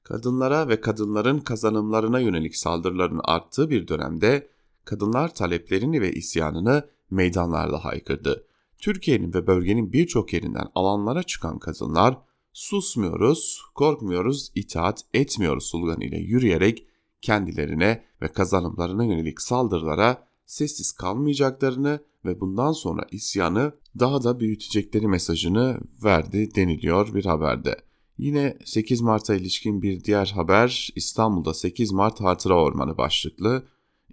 Kadınlara 0.04 0.68
ve 0.70 0.82
kadınların 0.82 1.40
kazanımlarına 1.40 2.20
yönelik 2.20 2.56
saldırıların 2.56 3.22
arttığı 3.24 3.70
bir 3.70 3.88
dönemde 3.88 4.50
kadınlar 4.86 5.34
taleplerini 5.36 6.02
ve 6.02 6.14
isyanını 6.14 6.90
meydanlarda 7.12 7.86
haykırdı. 7.86 8.46
Türkiye'nin 8.78 9.34
ve 9.34 9.48
bölgenin 9.48 9.94
birçok 9.94 10.34
yerinden 10.34 10.68
alanlara 10.76 11.24
çıkan 11.24 11.60
kadınlar 11.60 12.18
susmuyoruz, 12.54 13.62
korkmuyoruz, 13.76 14.52
itaat 14.56 15.02
etmiyoruz 15.14 15.70
sloganıyla 15.70 16.18
yürüyerek 16.18 16.88
kendilerine 17.22 18.04
ve 18.22 18.28
kazanımlarına 18.28 19.04
yönelik 19.04 19.42
saldırılara 19.42 20.28
sessiz 20.46 20.92
kalmayacaklarını 20.92 22.00
ve 22.26 22.42
bundan 22.42 22.72
sonra 22.72 23.08
isyanı 23.12 23.74
daha 24.00 24.24
da 24.24 24.40
büyütecekleri 24.40 25.08
mesajını 25.08 25.80
verdi 26.04 26.56
deniliyor 26.56 27.14
bir 27.14 27.26
haberde. 27.26 27.76
Yine 28.18 28.58
8 28.66 29.02
Mart'a 29.02 29.36
ilişkin 29.36 29.82
bir 29.82 30.04
diğer 30.04 30.32
haber 30.36 30.90
İstanbul'da 30.96 31.54
8 31.54 31.92
Mart 31.92 32.22
Hatıra 32.22 32.64
Ormanı 32.64 32.98
başlıklı. 32.98 33.64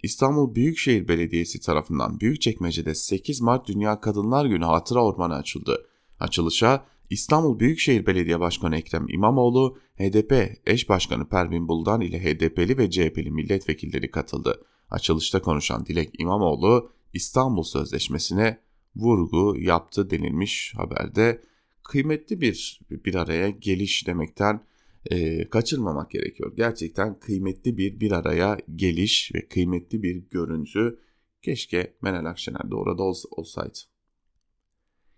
İstanbul 0.03 0.55
Büyükşehir 0.55 1.07
Belediyesi 1.07 1.59
tarafından 1.59 2.19
Büyükçekmece'de 2.19 2.95
8 2.95 3.41
Mart 3.41 3.67
Dünya 3.67 4.01
Kadınlar 4.01 4.45
Günü 4.45 4.65
Hatıra 4.65 5.03
Ormanı 5.03 5.35
açıldı. 5.35 5.87
Açılışa 6.19 6.85
İstanbul 7.09 7.59
Büyükşehir 7.59 8.05
Belediye 8.05 8.39
Başkanı 8.39 8.77
Ekrem 8.77 9.05
İmamoğlu, 9.09 9.77
HDP 9.97 10.59
eş 10.65 10.89
başkanı 10.89 11.29
Pervin 11.29 11.67
Buldan 11.67 12.01
ile 12.01 12.23
HDP'li 12.23 12.77
ve 12.77 12.89
CHP'li 12.89 13.31
milletvekilleri 13.31 14.11
katıldı. 14.11 14.65
Açılışta 14.89 15.41
konuşan 15.41 15.85
Dilek 15.85 16.09
İmamoğlu, 16.19 16.91
İstanbul 17.13 17.63
Sözleşmesi'ne 17.63 18.59
vurgu 18.95 19.55
yaptı 19.59 20.09
denilmiş 20.09 20.73
haberde. 20.77 21.41
Kıymetli 21.83 22.41
bir 22.41 22.79
bir 22.89 23.15
araya 23.15 23.49
geliş 23.49 24.07
demekten 24.07 24.63
e, 25.05 25.49
kaçırmamak 25.49 26.11
gerekiyor. 26.11 26.53
Gerçekten 26.57 27.19
kıymetli 27.19 27.77
bir 27.77 27.99
bir 27.99 28.11
araya 28.11 28.57
geliş 28.75 29.31
ve 29.35 29.47
kıymetli 29.47 30.03
bir 30.03 30.15
görüntü. 30.15 30.99
Keşke 31.41 31.97
Meral 32.01 32.25
Akşener 32.25 32.71
de 32.71 32.75
orada 32.75 33.03
olsaydı. 33.31 33.79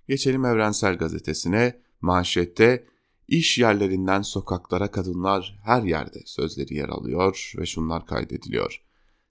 Geçelim 0.07 0.45
Evrensel 0.45 0.97
Gazetesi'ne. 0.97 1.81
Manşette 2.01 2.85
iş 3.27 3.57
yerlerinden 3.57 4.21
sokaklara 4.21 4.91
kadınlar 4.91 5.59
her 5.63 5.83
yerde 5.83 6.19
sözleri 6.25 6.73
yer 6.73 6.89
alıyor 6.89 7.53
ve 7.57 7.65
şunlar 7.65 8.05
kaydediliyor. 8.05 8.81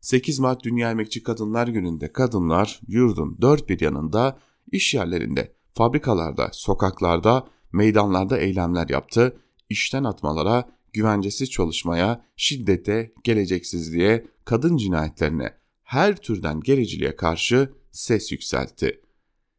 8 0.01 0.39
Mart 0.39 0.65
Dünya 0.65 0.91
Emekçi 0.91 1.23
Kadınlar 1.23 1.69
Günü'nde 1.69 2.13
kadınlar 2.13 2.81
yurdun 2.89 3.39
dört 3.41 3.69
bir 3.69 3.81
yanında 3.81 4.39
iş 4.73 4.95
yerlerinde, 4.95 5.55
fabrikalarda, 5.75 6.51
sokaklarda, 6.53 7.49
meydanlarda 7.73 8.39
eylemler 8.39 8.89
yaptı. 8.89 9.41
İşten 9.69 10.05
atmalara, 10.05 10.69
güvencesiz 10.93 11.51
çalışmaya, 11.51 12.25
şiddete, 12.37 13.13
geleceksizliğe, 13.25 14.27
kadın 14.45 14.77
cinayetlerine, 14.77 15.55
her 15.83 16.17
türden 16.17 16.61
gericiliğe 16.61 17.17
karşı 17.17 17.73
ses 17.91 18.33
yükseltti. 18.33 19.01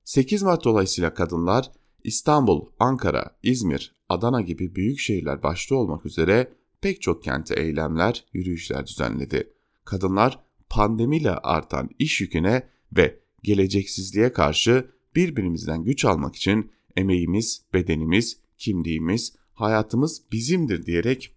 8 0.05 0.43
Mart 0.43 0.63
dolayısıyla 0.63 1.13
kadınlar 1.13 1.71
İstanbul, 2.03 2.65
Ankara, 2.79 3.37
İzmir, 3.43 3.93
Adana 4.09 4.41
gibi 4.41 4.75
büyük 4.75 4.99
şehirler 4.99 5.43
başta 5.43 5.75
olmak 5.75 6.05
üzere 6.05 6.53
pek 6.81 7.01
çok 7.01 7.23
kente 7.23 7.59
eylemler, 7.61 8.25
yürüyüşler 8.33 8.87
düzenledi. 8.87 9.53
Kadınlar 9.85 10.39
pandemiyle 10.69 11.31
artan 11.31 11.89
iş 11.99 12.21
yüküne 12.21 12.69
ve 12.97 13.19
geleceksizliğe 13.43 14.33
karşı 14.33 14.91
birbirimizden 15.15 15.83
güç 15.83 16.05
almak 16.05 16.35
için 16.35 16.71
emeğimiz, 16.95 17.61
bedenimiz, 17.73 18.39
kimliğimiz, 18.57 19.33
hayatımız 19.59 20.21
bizimdir 20.31 20.85
diyerek 20.85 21.35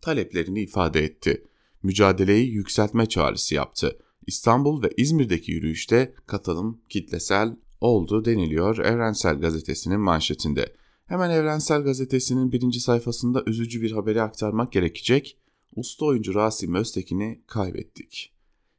taleplerini 0.00 0.60
ifade 0.60 1.04
etti. 1.04 1.46
Mücadeleyi 1.82 2.50
yükseltme 2.50 3.06
çağrısı 3.06 3.54
yaptı. 3.54 3.98
İstanbul 4.26 4.82
ve 4.82 4.90
İzmir'deki 4.96 5.52
yürüyüşte 5.52 6.14
katılım 6.26 6.80
kitlesel 6.88 7.56
oldu 7.80 8.24
deniliyor 8.24 8.78
Evrensel 8.78 9.38
Gazetesi'nin 9.40 10.00
manşetinde. 10.00 10.76
Hemen 11.06 11.30
Evrensel 11.30 11.82
Gazetesi'nin 11.82 12.52
birinci 12.52 12.80
sayfasında 12.80 13.42
üzücü 13.46 13.82
bir 13.82 13.92
haberi 13.92 14.22
aktarmak 14.22 14.72
gerekecek. 14.72 15.38
Usta 15.76 16.04
oyuncu 16.04 16.34
Rasim 16.34 16.74
Öztekin'i 16.74 17.42
kaybettik. 17.46 18.32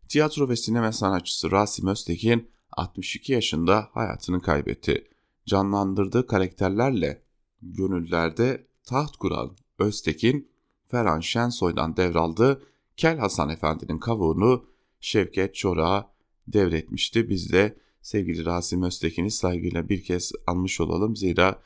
Tiyatro 0.10 0.50
ve 0.50 0.56
sinema 0.56 0.92
sanatçısı 0.92 1.52
Rasim 1.52 1.88
Öztekin 1.88 2.50
62 2.72 3.34
yaşında 3.34 3.90
hayatını 3.92 4.42
kaybetti. 4.42 5.08
Canlandırdığı 5.46 6.28
karakterlerle 6.28 7.27
gönüllerde 7.62 8.68
taht 8.84 9.18
kuran 9.18 9.58
Öztekin, 9.80 10.50
Ferhan 10.88 11.20
Şensoy'dan 11.20 11.98
devraldığı 11.98 12.62
Kel 12.98 13.18
Hasan 13.18 13.50
Efendi'nin 13.50 14.00
kavuğunu 14.00 14.66
Şevket 15.00 15.56
Çorak'a 15.56 16.12
devretmişti. 16.48 17.30
Biz 17.30 17.54
de 17.54 17.78
sevgili 18.02 18.46
Rasim 18.46 18.84
Öztekin'i 18.84 19.32
saygıyla 19.32 19.90
bir 19.90 20.04
kez 20.04 20.32
anmış 20.48 20.82
olalım. 20.82 21.16
Zira 21.16 21.62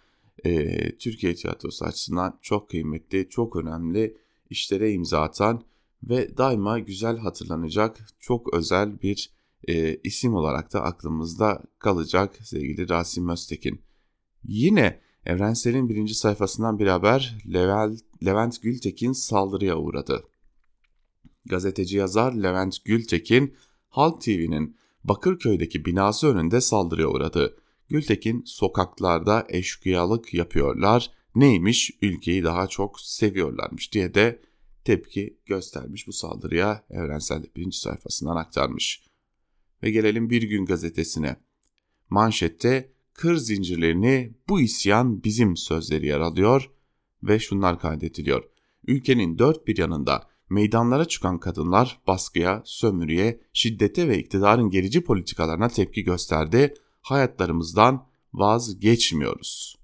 e, 0.46 0.98
Türkiye 0.98 1.36
tiyatrosu 1.36 1.86
açısından 1.86 2.40
çok 2.42 2.70
kıymetli, 2.70 3.30
çok 3.30 3.56
önemli 3.56 4.18
işlere 4.50 4.92
imza 4.92 5.22
atan 5.22 5.64
ve 6.04 6.38
daima 6.38 6.80
güzel 6.80 7.18
hatırlanacak 7.18 8.08
çok 8.20 8.54
özel 8.54 9.02
bir 9.02 9.32
e, 9.68 9.96
isim 9.96 10.34
olarak 10.34 10.74
da 10.74 10.84
aklımızda 10.84 11.64
kalacak 11.80 12.36
sevgili 12.44 12.90
Rasim 12.90 13.30
Öztekin. 13.30 13.82
Yine 14.44 15.00
Evrensel'in 15.26 15.90
birinci 15.90 16.16
sayfasından 16.16 16.80
bir 16.80 16.88
haber 16.88 17.38
Levent 18.26 18.62
Gültekin 18.62 19.12
saldırıya 19.12 19.78
uğradı. 19.78 20.24
Gazeteci 21.46 21.98
yazar 21.98 22.34
Levent 22.34 22.86
Gültekin, 22.86 23.56
Halk 23.90 24.22
TV'nin 24.22 24.78
Bakırköy'deki 25.04 25.86
binası 25.86 26.28
önünde 26.28 26.62
saldırıya 26.62 27.08
uğradı. 27.08 27.58
Gültekin 27.90 28.44
sokaklarda 28.46 29.46
eşkıyalık 29.50 30.34
yapıyorlar, 30.34 31.12
neymiş 31.36 31.92
ülkeyi 32.02 32.44
daha 32.44 32.68
çok 32.68 33.00
seviyorlarmış 33.00 33.94
diye 33.94 34.14
de 34.14 34.42
tepki 34.84 35.38
göstermiş 35.46 36.08
bu 36.08 36.14
saldırıya 36.14 36.84
Evrensel 36.90 37.44
birinci 37.56 37.78
sayfasından 37.78 38.36
aktarmış. 38.36 39.04
Ve 39.84 39.92
gelelim 39.92 40.30
Bir 40.30 40.42
Gün 40.44 40.66
gazetesine. 40.66 41.36
Manşette 42.10 42.92
kır 43.22 43.36
zincirlerini 43.36 44.34
bu 44.50 44.62
isyan 44.62 45.24
bizim 45.24 45.58
sözleri 45.58 46.08
yer 46.08 46.20
alıyor 46.20 46.72
ve 47.24 47.40
şunlar 47.40 47.80
kaydediliyor. 47.80 48.44
Ülkenin 48.88 49.40
dört 49.40 49.68
bir 49.68 49.78
yanında 49.78 50.28
meydanlara 50.50 51.06
çıkan 51.06 51.40
kadınlar 51.40 52.02
baskıya, 52.08 52.62
sömürüye, 52.66 53.42
şiddete 53.54 54.08
ve 54.08 54.20
iktidarın 54.20 54.70
gerici 54.70 55.04
politikalarına 55.04 55.68
tepki 55.68 56.04
gösterdi. 56.04 56.74
Hayatlarımızdan 57.02 58.08
vazgeçmiyoruz. 58.34 59.76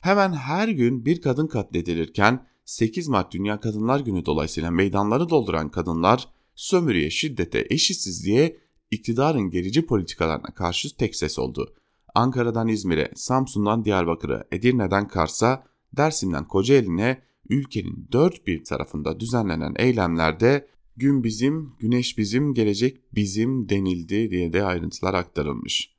Hemen 0.00 0.32
her 0.32 0.68
gün 0.68 1.04
bir 1.04 1.20
kadın 1.20 1.46
katledilirken 1.46 2.46
8 2.64 3.08
Mart 3.08 3.32
Dünya 3.32 3.60
Kadınlar 3.60 4.00
Günü 4.00 4.26
dolayısıyla 4.26 4.70
meydanları 4.70 5.28
dolduran 5.28 5.70
kadınlar 5.70 6.28
sömürüye, 6.54 7.10
şiddete, 7.10 7.66
eşitsizliğe, 7.70 8.58
iktidarın 8.90 9.50
gerici 9.50 9.86
politikalarına 9.86 10.54
karşı 10.54 10.96
tek 10.96 11.16
ses 11.16 11.38
oldu. 11.38 11.74
Ankara'dan 12.14 12.68
İzmir'e, 12.68 13.12
Samsun'dan 13.14 13.84
Diyarbakır'a, 13.84 14.44
Edirne'den 14.52 15.08
Kars'a, 15.08 15.64
Dersim'den 15.96 16.48
Kocaeli'ne 16.48 17.22
ülkenin 17.48 18.08
dört 18.12 18.46
bir 18.46 18.64
tarafında 18.64 19.20
düzenlenen 19.20 19.74
eylemlerde 19.76 20.68
gün 20.96 21.24
bizim, 21.24 21.72
güneş 21.78 22.18
bizim, 22.18 22.54
gelecek 22.54 23.14
bizim 23.14 23.68
denildi 23.68 24.30
diye 24.30 24.52
de 24.52 24.64
ayrıntılar 24.64 25.14
aktarılmış. 25.14 25.94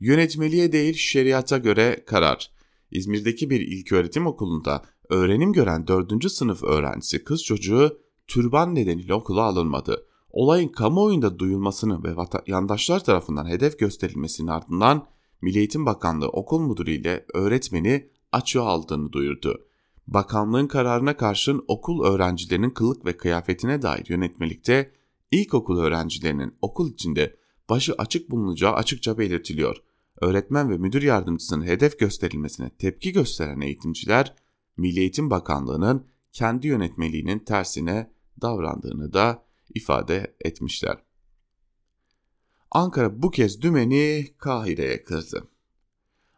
Yönetmeliğe 0.00 0.72
değil 0.72 0.94
şeriata 0.94 1.58
göre 1.58 2.04
karar. 2.06 2.50
İzmir'deki 2.90 3.50
bir 3.50 3.60
ilköğretim 3.60 4.26
okulunda 4.26 4.82
öğrenim 5.08 5.52
gören 5.52 5.86
4. 5.86 6.30
sınıf 6.30 6.62
öğrencisi 6.64 7.24
kız 7.24 7.44
çocuğu 7.44 7.98
türban 8.26 8.74
nedeniyle 8.74 9.14
okula 9.14 9.42
alınmadı. 9.42 10.06
Olayın 10.30 10.68
kamuoyunda 10.68 11.38
duyulmasını 11.38 12.04
ve 12.04 12.14
yandaşlar 12.46 13.04
tarafından 13.04 13.48
hedef 13.48 13.78
gösterilmesinin 13.78 14.48
ardından 14.48 15.06
Milli 15.42 15.58
Eğitim 15.58 15.86
Bakanlığı 15.86 16.28
okul 16.28 16.60
müdürü 16.60 16.90
ile 16.90 17.26
öğretmeni 17.34 18.10
açığa 18.32 18.64
aldığını 18.64 19.12
duyurdu. 19.12 19.64
Bakanlığın 20.06 20.66
kararına 20.66 21.16
karşın 21.16 21.64
okul 21.68 22.04
öğrencilerinin 22.04 22.70
kılık 22.70 23.04
ve 23.04 23.16
kıyafetine 23.16 23.82
dair 23.82 24.06
yönetmelikte 24.08 24.92
ilkokul 25.30 25.78
öğrencilerinin 25.78 26.54
okul 26.62 26.90
içinde 26.92 27.36
başı 27.70 27.94
açık 27.94 28.30
bulunacağı 28.30 28.72
açıkça 28.72 29.18
belirtiliyor. 29.18 29.76
Öğretmen 30.20 30.70
ve 30.70 30.78
müdür 30.78 31.02
yardımcısının 31.02 31.66
hedef 31.66 31.98
gösterilmesine 31.98 32.70
tepki 32.70 33.12
gösteren 33.12 33.60
eğitimciler 33.60 34.34
Milli 34.76 35.00
Eğitim 35.00 35.30
Bakanlığı'nın 35.30 36.06
kendi 36.32 36.66
yönetmeliğinin 36.66 37.38
tersine 37.38 38.12
davrandığını 38.42 39.12
da 39.12 39.42
ifade 39.74 40.36
etmişler. 40.40 41.07
Ankara 42.70 43.22
bu 43.22 43.30
kez 43.30 43.62
dümeni 43.62 44.26
Kahire'ye 44.38 45.04
kırdı. 45.04 45.48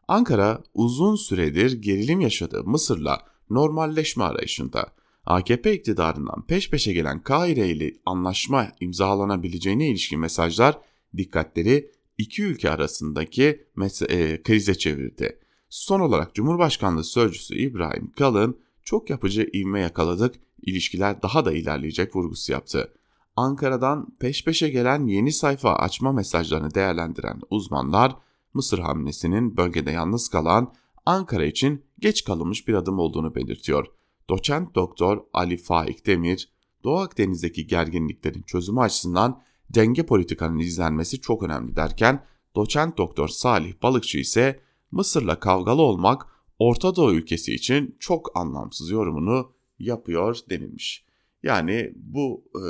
Ankara 0.09 0.63
uzun 0.75 1.17
süredir 1.17 1.83
gerilim 1.83 2.21
yaşadığı 2.21 2.65
Mısır'la 2.65 3.27
normalleşme 3.51 4.25
arayışında. 4.25 4.93
AKP 5.27 5.75
iktidarından 5.75 6.47
peş 6.47 6.71
peşe 6.71 6.93
gelen 6.93 7.23
Kahire 7.23 7.69
ile 7.69 7.93
anlaşma 8.07 8.73
imzalanabileceğine 8.81 9.89
ilişkin 9.89 10.21
mesajlar 10.21 10.79
dikkatleri 11.17 11.91
iki 12.19 12.43
ülke 12.43 12.71
arasındaki 12.71 13.67
e, 14.09 14.43
krize 14.43 14.75
çevirdi. 14.75 15.39
Son 15.69 16.01
olarak 16.01 16.35
Cumhurbaşkanlığı 16.35 17.05
Sözcüsü 17.05 17.55
İbrahim 17.55 18.13
Kalın 18.13 18.61
çok 18.83 19.11
yapıcı 19.11 19.51
ivme 19.55 19.81
yakaladık, 19.81 20.35
ilişkiler 20.63 21.23
daha 21.23 21.45
da 21.45 21.53
ilerleyecek 21.53 22.17
vurgusu 22.17 22.53
yaptı. 22.53 22.95
Ankara'dan 23.37 24.17
peş 24.21 24.45
peşe 24.45 24.69
gelen 24.69 25.07
yeni 25.07 25.33
sayfa 25.33 25.75
açma 25.75 26.13
mesajlarını 26.13 26.75
değerlendiren 26.75 27.41
uzmanlar 27.51 28.17
Mısır 28.55 28.79
hamlesinin 28.79 29.57
bölgede 29.57 29.91
yalnız 29.91 30.29
kalan 30.29 30.75
Ankara 31.07 31.45
için 31.45 31.85
geç 31.99 32.25
kalınmış 32.25 32.69
bir 32.69 32.75
adım 32.75 32.99
olduğunu 32.99 33.35
belirtiyor. 33.35 33.87
Doçent 34.31 34.75
Doktor 34.75 35.19
Ali 35.33 35.57
Faik 35.57 36.07
Demir, 36.07 36.53
Doğu 36.85 36.99
Akdeniz'deki 36.99 37.67
gerginliklerin 37.67 38.43
çözümü 38.43 38.81
açısından 38.81 39.43
denge 39.75 40.07
politikanın 40.07 40.59
izlenmesi 40.59 41.21
çok 41.21 41.43
önemli 41.43 41.77
derken 41.77 42.25
Doçent 42.57 42.99
Doktor 42.99 43.29
Salih 43.29 43.75
Balıkçı 43.83 44.19
ise 44.19 44.61
Mısır'la 44.91 45.41
kavgalı 45.41 45.83
olmak 45.83 46.27
Orta 46.59 46.97
Doğu 46.97 47.13
ülkesi 47.13 47.55
için 47.55 47.97
çok 47.99 48.39
anlamsız 48.39 48.91
yorumunu 48.91 49.53
yapıyor 49.79 50.39
denilmiş. 50.51 51.10
Yani 51.43 51.93
bu 51.97 52.45
e, 52.55 52.65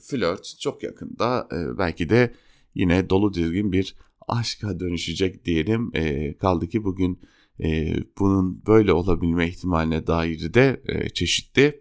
flört 0.00 0.58
çok 0.60 0.82
yakında 0.82 1.48
e, 1.52 1.78
belki 1.78 2.08
de 2.08 2.34
yine 2.74 3.10
dolu 3.10 3.34
dizgin 3.34 3.72
bir 3.72 3.94
aşka 4.28 4.80
dönüşecek 4.80 5.44
diyelim. 5.44 5.90
E, 5.94 6.34
kaldı 6.36 6.68
ki 6.68 6.84
bugün 6.84 7.20
e, 7.60 7.94
bunun 8.18 8.66
böyle 8.66 8.92
olabilme 8.92 9.48
ihtimaline 9.48 10.06
dair 10.06 10.54
de 10.54 10.82
e, 10.86 11.08
çeşitli 11.08 11.80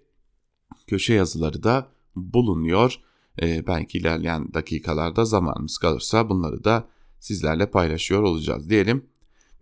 köşe 0.87 1.13
yazıları 1.13 1.63
da 1.63 1.91
bulunuyor. 2.15 2.99
E, 3.41 3.67
belki 3.67 3.97
ilerleyen 3.97 4.53
dakikalarda 4.53 5.25
zamanımız 5.25 5.77
kalırsa 5.77 6.29
bunları 6.29 6.63
da 6.63 6.87
sizlerle 7.19 7.71
paylaşıyor 7.71 8.23
olacağız 8.23 8.69
diyelim. 8.69 9.05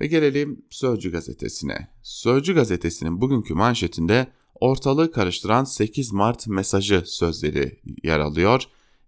Ve 0.01 0.07
gelelim 0.07 0.65
Sözcü 0.69 1.11
gazetesine. 1.11 1.87
Sözcü 2.03 2.55
gazetesinin 2.55 3.21
bugünkü 3.21 3.53
manşetinde 3.53 4.27
ortalığı 4.59 5.11
karıştıran 5.11 5.63
8 5.63 6.13
Mart 6.13 6.47
mesajı 6.47 7.03
sözleri 7.05 7.79
yer 8.03 8.19
alıyor 8.19 8.63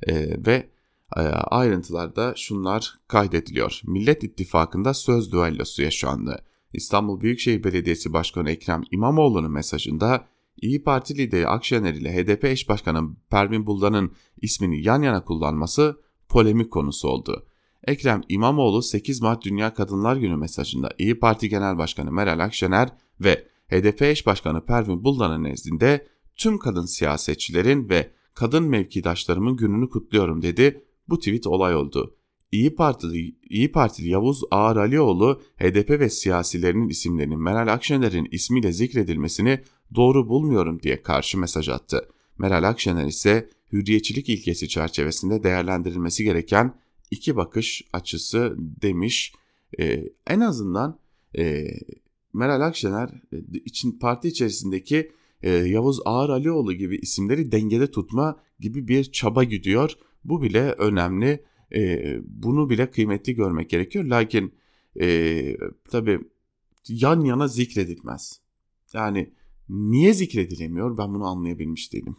e, 0.07 0.45
ve 0.45 0.69
e, 1.17 1.21
ayrıntılarda 1.21 2.33
şunlar 2.35 2.99
kaydediliyor. 3.07 3.81
Millet 3.83 4.23
İttifakı'nda 4.23 4.93
söz 4.93 5.31
düellosu 5.31 5.81
yaşandı. 5.81 6.43
İstanbul 6.73 7.21
Büyükşehir 7.21 7.63
Belediyesi 7.63 8.13
Başkanı 8.13 8.51
Ekrem 8.51 8.83
İmamoğlu'nun 8.91 9.51
mesajında 9.51 10.25
İyi 10.61 10.83
Parti 10.83 11.17
lideri 11.17 11.47
Akşener 11.47 11.93
ile 11.93 12.13
HDP 12.13 12.45
eş 12.45 12.69
başkanı 12.69 13.15
Pervin 13.29 13.65
Buldan'ın 13.65 14.11
ismini 14.41 14.83
yan 14.83 15.01
yana 15.01 15.23
kullanması 15.23 16.01
polemik 16.29 16.71
konusu 16.71 17.07
oldu. 17.07 17.45
Ekrem 17.87 18.21
İmamoğlu 18.29 18.81
8 18.81 19.21
Mart 19.21 19.45
Dünya 19.45 19.73
Kadınlar 19.73 20.15
Günü 20.15 20.35
mesajında 20.35 20.89
İyi 20.97 21.19
Parti 21.19 21.49
Genel 21.49 21.77
Başkanı 21.77 22.11
Meral 22.11 22.39
Akşener 22.39 22.89
ve 23.21 23.47
HDP 23.71 24.01
eş 24.01 24.25
başkanı 24.25 24.65
Pervin 24.65 25.03
Buldan'ın 25.03 25.43
nezdinde 25.43 26.07
tüm 26.35 26.59
kadın 26.59 26.85
siyasetçilerin 26.85 27.89
ve 27.89 28.11
kadın 28.33 28.63
mevkidaşlarımın 28.63 29.57
gününü 29.57 29.89
kutluyorum 29.89 30.41
dedi. 30.41 30.83
Bu 31.09 31.19
tweet 31.19 31.47
olay 31.47 31.75
oldu. 31.75 32.17
İyi 32.51 32.75
Partili, 32.75 33.35
İyi 33.49 33.71
Partili 33.71 34.09
Yavuz 34.09 34.41
Ağar 34.51 34.75
Alioğlu 34.75 35.41
HDP 35.57 35.89
ve 35.89 36.09
siyasilerinin 36.09 36.89
isimlerinin 36.89 37.39
Meral 37.39 37.73
Akşener'in 37.73 38.27
ismiyle 38.31 38.71
zikredilmesini 38.71 39.61
doğru 39.95 40.29
bulmuyorum 40.29 40.81
diye 40.81 41.01
karşı 41.01 41.37
mesaj 41.37 41.69
attı. 41.69 42.09
Meral 42.37 42.63
Akşener 42.63 43.05
ise 43.05 43.49
hürriyetçilik 43.71 44.29
ilkesi 44.29 44.67
çerçevesinde 44.69 45.43
değerlendirilmesi 45.43 46.23
gereken 46.23 46.79
iki 47.11 47.35
bakış 47.35 47.83
açısı 47.93 48.55
demiş. 48.57 49.33
Ee, 49.79 50.03
en 50.27 50.39
azından 50.39 50.99
e, 51.37 51.67
Meral 52.37 52.61
Akşener 52.61 53.09
e, 53.33 53.37
için 53.65 53.99
parti 53.99 54.27
içerisindeki 54.27 55.11
e, 55.41 55.51
Yavuz 55.51 55.99
Ağar 56.05 56.29
Alioğlu 56.29 56.73
gibi 56.73 56.97
isimleri 56.97 57.51
dengede 57.51 57.91
tutma 57.91 58.39
gibi 58.59 58.87
bir 58.87 59.03
çaba 59.03 59.43
gidiyor. 59.43 59.93
Bu 60.23 60.41
bile 60.41 60.71
önemli. 60.71 61.43
E, 61.75 62.15
bunu 62.25 62.69
bile 62.69 62.91
kıymetli 62.91 63.35
görmek 63.35 63.69
gerekiyor. 63.69 64.05
Lakin 64.05 64.53
e, 65.01 65.57
tabii 65.91 66.19
yan 66.89 67.21
yana 67.21 67.47
zikredilmez. 67.47 68.41
Yani 68.93 69.33
niye 69.69 70.13
zikredilemiyor 70.13 70.97
ben 70.97 71.13
bunu 71.13 71.25
anlayabilmiş 71.25 71.93
değilim. 71.93 72.15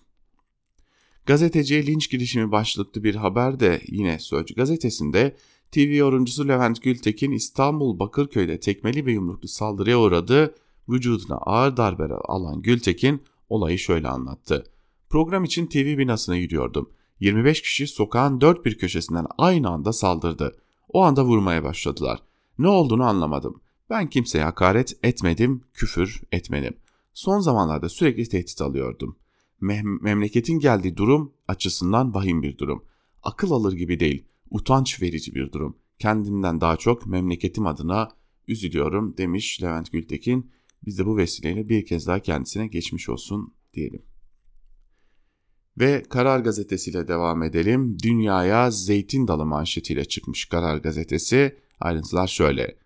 Gazeteciye 1.26 1.86
linç 1.86 2.10
girişimi 2.10 2.52
başlıklı 2.52 3.04
bir 3.04 3.14
haber 3.14 3.60
de 3.60 3.80
yine 3.88 4.18
Sözcü 4.18 4.54
gazetesinde 4.54 5.36
TV 5.72 5.94
yorumcusu 5.94 6.48
Levent 6.48 6.82
Gültekin 6.82 7.30
İstanbul 7.30 7.98
Bakırköy'de 7.98 8.60
tekmeli 8.60 9.06
ve 9.06 9.12
yumruklu 9.12 9.48
saldırıya 9.48 10.00
uğradı. 10.00 10.54
Vücuduna 10.88 11.36
ağır 11.36 11.76
darbeler 11.76 12.18
alan 12.24 12.62
Gültekin 12.62 13.22
olayı 13.48 13.78
şöyle 13.78 14.08
anlattı. 14.08 14.64
Program 15.10 15.44
için 15.44 15.66
TV 15.66 15.98
binasına 15.98 16.36
yürüyordum. 16.36 16.90
25 17.20 17.62
kişi 17.62 17.86
sokağın 17.86 18.40
dört 18.40 18.64
bir 18.64 18.78
köşesinden 18.78 19.26
aynı 19.38 19.68
anda 19.68 19.92
saldırdı. 19.92 20.56
O 20.88 21.02
anda 21.02 21.24
vurmaya 21.24 21.64
başladılar. 21.64 22.22
Ne 22.58 22.68
olduğunu 22.68 23.04
anlamadım. 23.04 23.60
Ben 23.90 24.10
kimseye 24.10 24.44
hakaret 24.44 24.98
etmedim, 25.02 25.64
küfür 25.74 26.22
etmedim. 26.32 26.76
Son 27.14 27.40
zamanlarda 27.40 27.88
sürekli 27.88 28.28
tehdit 28.28 28.60
alıyordum. 28.60 29.16
Mem- 29.62 30.02
memleketin 30.02 30.58
geldiği 30.58 30.96
durum 30.96 31.32
açısından 31.48 32.14
vahim 32.14 32.42
bir 32.42 32.58
durum. 32.58 32.84
Akıl 33.22 33.50
alır 33.50 33.72
gibi 33.72 34.00
değil, 34.00 34.24
utanç 34.50 35.02
verici 35.02 35.34
bir 35.34 35.52
durum. 35.52 35.78
Kendimden 35.98 36.60
daha 36.60 36.76
çok 36.76 37.06
memleketim 37.06 37.66
adına 37.66 38.08
üzülüyorum 38.48 39.16
demiş 39.16 39.62
Levent 39.62 39.92
Gültekin. 39.92 40.50
Biz 40.84 40.98
de 40.98 41.06
bu 41.06 41.16
vesileyle 41.16 41.68
bir 41.68 41.86
kez 41.86 42.06
daha 42.06 42.18
kendisine 42.18 42.66
geçmiş 42.66 43.08
olsun 43.08 43.54
diyelim. 43.74 44.02
Ve 45.78 46.02
Karar 46.02 46.40
Gazetesi 46.40 46.90
ile 46.90 47.08
devam 47.08 47.42
edelim. 47.42 47.96
Dünyaya 48.02 48.70
zeytin 48.70 49.28
dalı 49.28 49.46
manşetiyle 49.46 50.04
çıkmış 50.04 50.44
Karar 50.44 50.78
Gazetesi. 50.78 51.58
Ayrıntılar 51.80 52.26
şöyle. 52.26 52.78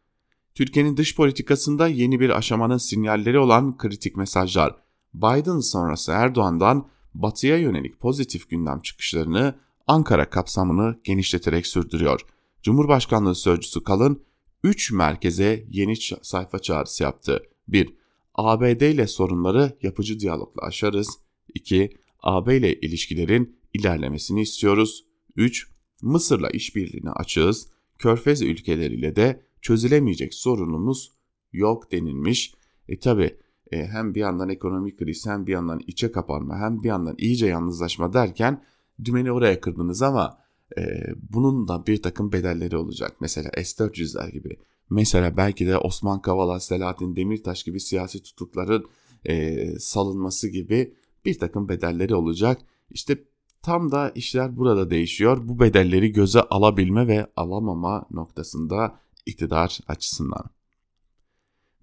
Türkiye'nin 0.54 0.96
dış 0.96 1.16
politikasında 1.16 1.88
yeni 1.88 2.20
bir 2.20 2.30
aşamanın 2.30 2.78
sinyalleri 2.78 3.38
olan 3.38 3.76
kritik 3.76 4.16
mesajlar. 4.16 4.76
Biden 5.14 5.60
sonrası 5.60 6.12
Erdoğan'dan 6.12 6.88
batıya 7.14 7.56
yönelik 7.56 8.00
pozitif 8.00 8.50
gündem 8.50 8.80
çıkışlarını 8.80 9.54
Ankara 9.86 10.30
kapsamını 10.30 11.00
genişleterek 11.04 11.66
sürdürüyor. 11.66 12.20
Cumhurbaşkanlığı 12.62 13.34
Sözcüsü 13.34 13.84
Kalın 13.84 14.22
3 14.64 14.92
merkeze 14.92 15.66
yeni 15.70 15.96
sayfa 16.22 16.58
çağrısı 16.58 17.02
yaptı. 17.02 17.42
1. 17.68 17.94
ABD 18.34 18.80
ile 18.80 19.06
sorunları 19.06 19.78
yapıcı 19.82 20.20
diyalogla 20.20 20.62
aşarız. 20.62 21.18
2. 21.54 21.90
AB 22.22 22.56
ile 22.56 22.80
ilişkilerin 22.80 23.56
ilerlemesini 23.74 24.42
istiyoruz. 24.42 25.04
3. 25.36 25.68
Mısır'la 26.02 26.50
işbirliğini 26.50 27.10
açığız. 27.10 27.68
Körfez 27.98 28.42
ülkeleriyle 28.42 29.16
de 29.16 29.42
çözülemeyecek 29.60 30.34
sorunumuz 30.34 31.12
yok 31.52 31.92
denilmiş. 31.92 32.54
E 32.88 32.98
tabi 32.98 33.36
e, 33.72 33.86
hem 33.86 34.14
bir 34.14 34.20
yandan 34.20 34.48
ekonomik 34.48 34.98
kriz 34.98 35.26
hem 35.26 35.46
bir 35.46 35.52
yandan 35.52 35.80
içe 35.86 36.12
kapanma 36.12 36.58
hem 36.58 36.82
bir 36.82 36.88
yandan 36.88 37.14
iyice 37.18 37.46
yalnızlaşma 37.46 38.12
derken 38.12 38.64
dümeni 39.04 39.32
oraya 39.32 39.60
kırdınız 39.60 40.02
ama 40.02 40.38
e, 40.78 40.82
bunun 41.30 41.68
da 41.68 41.86
bir 41.86 42.02
takım 42.02 42.32
bedelleri 42.32 42.76
olacak. 42.76 43.16
Mesela 43.20 43.50
S-400'ler 43.56 44.30
gibi. 44.30 44.56
Mesela 44.90 45.36
belki 45.36 45.66
de 45.66 45.78
Osman 45.78 46.22
Kavala, 46.22 46.60
Selahattin 46.60 47.16
Demirtaş 47.16 47.62
gibi 47.62 47.80
siyasi 47.80 48.22
tutukların 48.22 48.86
e, 49.24 49.66
salınması 49.78 50.48
gibi 50.48 50.94
bir 51.24 51.38
takım 51.38 51.68
bedelleri 51.68 52.14
olacak. 52.14 52.60
İşte 52.90 53.24
tam 53.62 53.92
da 53.92 54.10
işler 54.10 54.56
burada 54.56 54.90
değişiyor. 54.90 55.48
Bu 55.48 55.60
bedelleri 55.60 56.12
göze 56.12 56.40
alabilme 56.40 57.06
ve 57.06 57.26
alamama 57.36 58.06
noktasında 58.10 58.98
iktidar 59.26 59.80
açısından. 59.88 60.44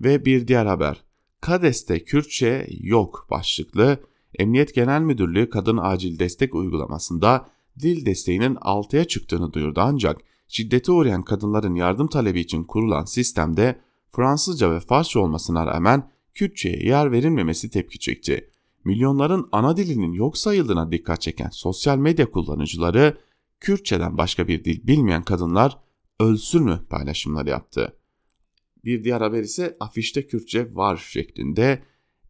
Ve 0.02 0.26
bir 0.26 0.48
diğer 0.48 0.66
haber. 0.66 1.04
Kades'te 1.42 2.04
Kürtçe 2.04 2.68
yok 2.70 3.28
başlıklı 3.32 4.00
Emniyet 4.36 4.76
Genel 4.76 5.02
Müdürlüğü 5.02 5.50
Kadın 5.50 5.80
Acil 5.82 6.20
Destek 6.20 6.56
uygulamasında 6.56 7.50
dil 7.80 8.06
desteğinin 8.06 8.56
6'ya 8.56 9.06
çıktığını 9.06 9.54
duyurdu 9.54 9.80
ancak 9.84 10.22
şiddete 10.48 10.92
uğrayan 10.92 11.22
kadınların 11.22 11.76
yardım 11.76 12.08
talebi 12.08 12.40
için 12.40 12.64
kurulan 12.64 13.06
sistemde 13.06 13.80
Fransızca 14.12 14.72
ve 14.72 14.80
Farsça 14.80 15.20
olmasına 15.20 15.66
rağmen 15.66 16.10
Kürtçe'ye 16.34 16.84
yer 16.84 17.12
verilmemesi 17.12 17.70
tepki 17.70 18.00
çekti. 18.00 18.50
Milyonların 18.84 19.50
ana 19.52 19.78
dilinin 19.78 20.14
yok 20.14 20.38
sayıldığına 20.38 20.92
dikkat 20.92 21.22
çeken 21.22 21.50
sosyal 21.50 21.98
medya 21.98 22.32
kullanıcıları 22.32 23.18
Kürtçeden 23.60 24.18
başka 24.18 24.48
bir 24.48 24.64
dil 24.64 24.88
bilmeyen 24.88 25.24
kadınlar 25.24 25.78
ölsün 26.20 26.64
mü 26.64 26.80
paylaşımları 26.90 27.50
yaptı. 27.50 27.96
Bir 28.86 29.04
diğer 29.04 29.22
haber 29.22 29.44
ise 29.44 29.78
afişte 29.80 30.28
Kürtçe 30.28 30.76
var 30.76 30.98
şeklinde 30.98 31.84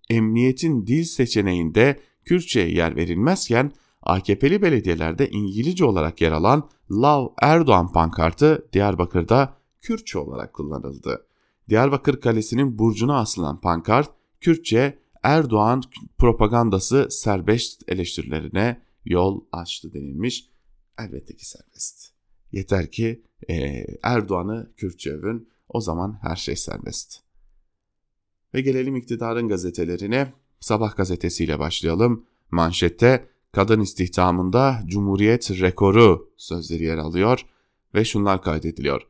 emniyetin 0.10 0.88
dil 0.88 1.04
seçeneğinde 1.04 2.00
Kürtçe'ye 2.26 2.72
yer 2.72 2.96
verilmezken 2.96 3.72
AKP'li 4.02 4.62
belediyelerde 4.62 5.30
İngilizce 5.30 5.86
olarak 5.86 6.22
yer 6.22 6.32
alan 6.32 6.70
Love 6.92 7.34
Erdoğan 7.42 7.92
pankartı 7.92 8.68
Diyarbakır'da 8.74 9.58
Kürtçe 9.82 10.20
olarak 10.20 10.54
kullanıldı. 10.54 11.26
Diyarbakır 11.70 12.22
Kalesi'nin 12.22 12.80
burcuna 12.80 13.20
asılan 13.20 13.62
pankart 13.62 14.10
Kürtçe 14.42 15.00
Erdoğan 15.24 15.84
propagandası 16.18 17.08
serbest 17.10 17.90
eleştirilerine 17.90 18.82
yol 19.06 19.42
açtı 19.52 19.94
denilmiş. 19.94 20.50
Elbette 21.00 21.36
ki 21.36 21.50
serbest. 21.50 22.12
Yeter 22.52 22.92
ki 22.92 23.24
e, 23.50 23.86
Erdoğan'ı 24.04 24.72
Kürtçe 24.78 25.12
övün 25.12 25.50
o 25.70 25.82
zaman 25.82 26.20
her 26.22 26.36
şey 26.36 26.56
serbest. 26.56 27.29
Ve 28.54 28.62
gelelim 28.62 28.96
iktidarın 28.96 29.48
gazetelerine. 29.48 30.34
Sabah 30.60 30.96
gazetesiyle 30.96 31.60
başlayalım. 31.60 32.26
Manşette 32.52 33.26
kadın 33.52 33.82
istihdamında 33.82 34.84
Cumhuriyet 34.86 35.52
rekoru 35.52 36.30
sözleri 36.38 36.84
yer 36.84 36.98
alıyor 36.98 37.46
ve 37.96 38.06
şunlar 38.06 38.42
kaydediliyor. 38.42 39.02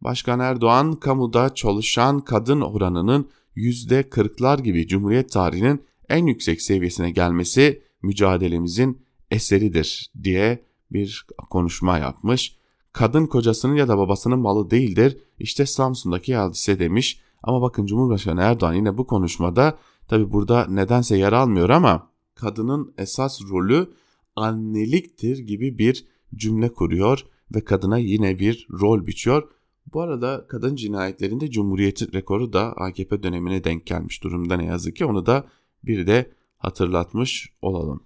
Başkan 0.00 0.40
Erdoğan 0.40 0.92
kamuda 0.92 1.54
çalışan 1.54 2.20
kadın 2.20 2.60
oranının 2.60 3.30
%40'lar 3.56 4.62
gibi 4.62 4.86
Cumhuriyet 4.86 5.32
tarihinin 5.32 5.82
en 6.08 6.26
yüksek 6.26 6.62
seviyesine 6.62 7.10
gelmesi 7.10 7.82
mücadelemizin 8.02 9.02
eseridir 9.30 10.10
diye 10.22 10.64
bir 10.92 11.26
konuşma 11.50 11.98
yapmış. 11.98 12.58
Kadın 12.92 13.26
kocasının 13.26 13.74
ya 13.74 13.88
da 13.88 13.98
babasının 13.98 14.38
malı 14.38 14.70
değildir. 14.70 15.18
İşte 15.38 15.66
Samsun'daki 15.66 16.34
hadise 16.34 16.78
demiş. 16.78 17.20
Ama 17.42 17.62
bakın 17.62 17.86
Cumhurbaşkanı 17.86 18.40
Erdoğan 18.40 18.74
yine 18.74 18.98
bu 18.98 19.06
konuşmada 19.06 19.78
tabi 20.08 20.32
burada 20.32 20.66
nedense 20.66 21.16
yer 21.16 21.32
almıyor 21.32 21.70
ama 21.70 22.10
kadının 22.34 22.94
esas 22.98 23.40
rolü 23.50 23.90
anneliktir 24.36 25.38
gibi 25.38 25.78
bir 25.78 26.06
cümle 26.34 26.68
kuruyor 26.68 27.24
ve 27.54 27.64
kadına 27.64 27.98
yine 27.98 28.38
bir 28.38 28.68
rol 28.80 29.06
biçiyor. 29.06 29.48
Bu 29.92 30.00
arada 30.00 30.46
kadın 30.48 30.76
cinayetlerinde 30.76 31.50
Cumhuriyet 31.50 32.14
rekoru 32.14 32.52
da 32.52 32.72
AKP 32.72 33.22
dönemine 33.22 33.64
denk 33.64 33.86
gelmiş 33.86 34.22
durumda 34.22 34.56
ne 34.56 34.64
yazık 34.64 34.96
ki 34.96 35.04
onu 35.04 35.26
da 35.26 35.48
bir 35.84 36.06
de 36.06 36.32
hatırlatmış 36.58 37.52
olalım. 37.62 38.02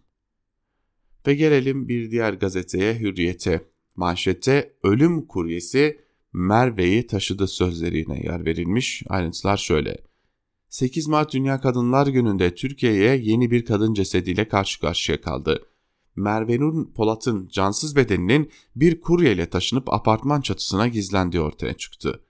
Ve 1.26 1.34
gelelim 1.34 1.88
bir 1.88 2.10
diğer 2.10 2.32
gazeteye 2.32 3.00
Hürriyet'e. 3.00 3.72
Manşette 3.96 4.74
ölüm 4.82 5.26
kuryesi 5.26 6.01
Merve'yi 6.32 7.06
taşıdı 7.06 7.48
sözlerine 7.48 8.20
yer 8.24 8.44
verilmiş. 8.44 9.02
Ayrıntılar 9.08 9.56
şöyle. 9.56 9.98
8 10.68 11.08
Mart 11.08 11.32
Dünya 11.32 11.60
Kadınlar 11.60 12.06
Günü'nde 12.06 12.54
Türkiye'ye 12.54 13.16
yeni 13.16 13.50
bir 13.50 13.64
kadın 13.64 13.94
cesediyle 13.94 14.48
karşı 14.48 14.80
karşıya 14.80 15.20
kaldı. 15.20 15.66
Merve 16.16 16.60
Nur 16.60 16.92
Polat'ın 16.92 17.48
cansız 17.48 17.96
bedeninin 17.96 18.50
bir 18.76 19.00
kuryeyle 19.00 19.50
taşınıp 19.50 19.92
apartman 19.92 20.40
çatısına 20.40 20.88
gizlendiği 20.88 21.42
ortaya 21.42 21.74
çıktı. 21.74 22.24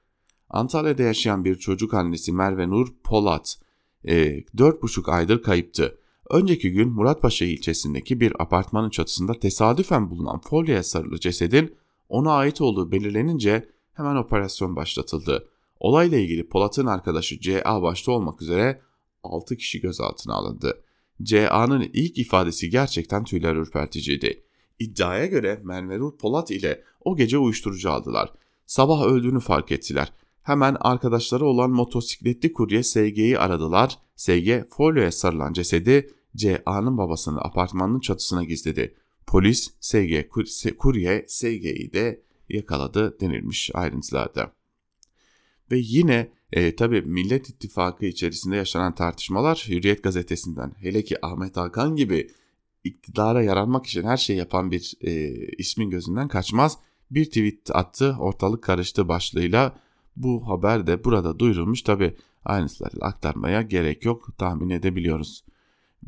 Antalya'da 0.50 1.02
yaşayan 1.02 1.44
bir 1.44 1.54
çocuk 1.54 1.94
annesi 1.94 2.32
Merve 2.32 2.68
Nur 2.68 2.88
Polat 3.04 3.58
e, 4.04 4.14
4,5 4.38 5.10
aydır 5.10 5.42
kayıptı. 5.42 5.98
Önceki 6.30 6.72
gün 6.72 6.88
Muratpaşa 6.88 7.44
ilçesindeki 7.44 8.20
bir 8.20 8.42
apartmanın 8.42 8.90
çatısında 8.90 9.34
tesadüfen 9.34 10.10
bulunan 10.10 10.40
folyoya 10.40 10.82
sarılı 10.82 11.20
cesedin 11.20 11.74
ona 12.08 12.32
ait 12.32 12.60
olduğu 12.60 12.92
belirlenince 12.92 13.68
hemen 13.94 14.16
operasyon 14.16 14.76
başlatıldı. 14.76 15.48
Olayla 15.80 16.18
ilgili 16.18 16.48
Polat'ın 16.48 16.86
arkadaşı 16.86 17.40
C.A. 17.40 17.82
başta 17.82 18.12
olmak 18.12 18.42
üzere 18.42 18.80
6 19.22 19.56
kişi 19.56 19.80
gözaltına 19.80 20.34
alındı. 20.34 20.84
C.A.'nın 21.22 21.90
ilk 21.92 22.18
ifadesi 22.18 22.70
gerçekten 22.70 23.24
tüyler 23.24 23.56
ürperticiydi. 23.56 24.44
İddiaya 24.78 25.26
göre 25.26 25.60
Menverur 25.64 26.18
Polat 26.18 26.50
ile 26.50 26.84
o 27.00 27.16
gece 27.16 27.38
uyuşturucu 27.38 27.90
aldılar. 27.90 28.32
Sabah 28.66 29.02
öldüğünü 29.02 29.40
fark 29.40 29.72
ettiler. 29.72 30.12
Hemen 30.42 30.76
arkadaşları 30.80 31.44
olan 31.44 31.70
motosikletli 31.70 32.52
kurye 32.52 32.82
SG'yi 32.82 33.38
aradılar. 33.38 33.98
SG 34.16 34.68
folyoya 34.70 35.12
sarılan 35.12 35.52
cesedi 35.52 36.10
C.A.'nın 36.36 36.98
babasının 36.98 37.40
apartmanının 37.42 38.00
çatısına 38.00 38.44
gizledi. 38.44 38.94
Polis 39.26 39.70
SG 39.80 40.28
kurye 40.78 41.24
SG'yi 41.28 41.92
de 41.92 42.22
yakaladı 42.52 43.20
denilmiş 43.20 43.70
ayrıntılarda. 43.74 44.52
Ve 45.70 45.78
yine 45.78 46.30
e, 46.52 46.76
tabi 46.76 47.02
Millet 47.02 47.48
İttifakı 47.48 48.06
içerisinde 48.06 48.56
yaşanan 48.56 48.94
tartışmalar 48.94 49.66
Hürriyet 49.68 50.02
gazetesinden 50.02 50.72
hele 50.80 51.04
ki 51.04 51.26
Ahmet 51.26 51.56
Hakan 51.56 51.96
gibi 51.96 52.30
iktidara 52.84 53.42
yaranmak 53.42 53.86
için 53.86 54.02
her 54.02 54.16
şeyi 54.16 54.38
yapan 54.38 54.70
bir 54.70 54.94
e, 55.00 55.32
ismin 55.58 55.90
gözünden 55.90 56.28
kaçmaz. 56.28 56.78
Bir 57.10 57.24
tweet 57.24 57.76
attı 57.76 58.16
ortalık 58.18 58.62
karıştı 58.62 59.08
başlığıyla 59.08 59.76
bu 60.16 60.48
haber 60.48 60.86
de 60.86 61.04
burada 61.04 61.38
duyurulmuş 61.38 61.82
tabi 61.82 62.16
ayrıntılarıyla 62.44 63.06
aktarmaya 63.06 63.62
gerek 63.62 64.04
yok 64.04 64.38
tahmin 64.38 64.70
edebiliyoruz. 64.70 65.44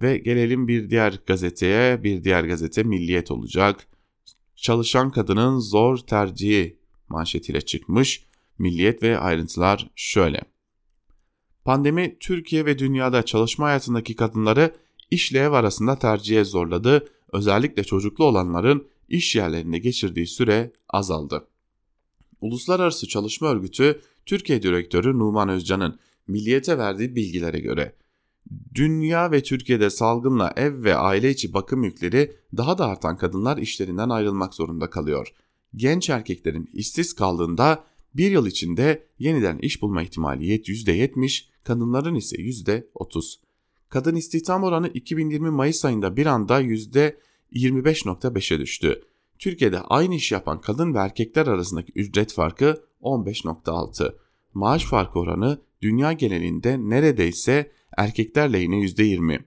Ve 0.03 0.19
gelelim 0.19 0.69
bir 0.69 0.91
diğer 0.91 1.21
gazeteye 1.27 2.03
bir 2.03 2.25
diğer 2.25 2.45
gazete 2.45 2.83
Milliyet 2.83 3.31
olacak. 3.31 3.87
Çalışan 4.65 5.11
kadının 5.11 5.59
zor 5.59 5.97
tercihi 5.99 6.79
manşetiyle 7.09 7.61
çıkmış. 7.61 8.25
Milliyet 8.59 9.03
ve 9.03 9.19
ayrıntılar 9.19 9.91
şöyle. 9.97 10.41
Pandemi 11.65 12.17
Türkiye 12.21 12.67
ve 12.67 12.79
dünyada 12.79 13.25
çalışma 13.25 13.67
hayatındaki 13.67 14.17
kadınları 14.17 14.75
işle 15.11 15.39
ev 15.39 15.53
arasında 15.53 15.99
tercihe 15.99 16.45
zorladı. 16.45 17.09
Özellikle 17.33 17.85
çocuklu 17.85 18.25
olanların 18.25 18.87
iş 19.09 19.37
yerlerinde 19.37 19.79
geçirdiği 19.79 20.27
süre 20.27 20.73
azaldı. 20.89 21.47
Uluslararası 22.41 23.09
Çalışma 23.09 23.49
Örgütü 23.49 24.01
Türkiye 24.27 24.63
Direktörü 24.63 25.19
Numan 25.19 25.49
Özcan'ın 25.49 25.99
Milliyet'e 26.27 26.79
verdiği 26.79 27.17
bilgilere 27.17 27.59
göre 27.59 27.95
dünya 28.75 29.33
ve 29.33 29.43
Türkiye'de 29.43 29.91
salgınla 29.91 30.53
ev 30.57 30.85
ve 30.85 30.97
aile 30.97 31.31
içi 31.31 31.55
bakım 31.55 31.85
yükleri 31.85 32.37
daha 32.57 32.79
da 32.79 32.87
artan 32.87 33.17
kadınlar 33.17 33.57
işlerinden 33.59 34.09
ayrılmak 34.09 34.55
zorunda 34.55 34.91
kalıyor. 34.91 35.35
Genç 35.77 36.11
erkeklerin 36.11 36.71
işsiz 36.73 37.13
kaldığında 37.13 37.85
bir 38.15 38.31
yıl 38.31 38.47
içinde 38.47 39.07
yeniden 39.19 39.59
iş 39.59 39.83
bulma 39.83 40.03
ihtimali 40.03 40.55
%70, 40.55 41.45
kadınların 41.65 42.15
ise 42.15 42.37
%30. 42.37 43.37
Kadın 43.89 44.17
istihdam 44.17 44.63
oranı 44.63 44.89
2020 44.89 45.51
Mayıs 45.51 45.85
ayında 45.85 46.17
bir 46.17 46.27
anda 46.27 46.63
%25.5'e 46.63 48.61
düştü. 48.61 49.03
Türkiye'de 49.39 49.81
aynı 49.81 50.15
iş 50.15 50.33
yapan 50.33 50.61
kadın 50.61 50.95
ve 50.95 50.99
erkekler 50.99 51.47
arasındaki 51.47 51.93
ücret 51.93 52.33
farkı 52.33 52.85
15.6. 53.03 54.15
Maaş 54.55 54.85
farkı 54.85 55.19
oranı 55.19 55.59
dünya 55.83 56.13
genelinde 56.13 56.79
neredeyse 56.79 57.71
erkekler 57.97 58.53
lehine 58.53 58.77
%20. 58.77 59.45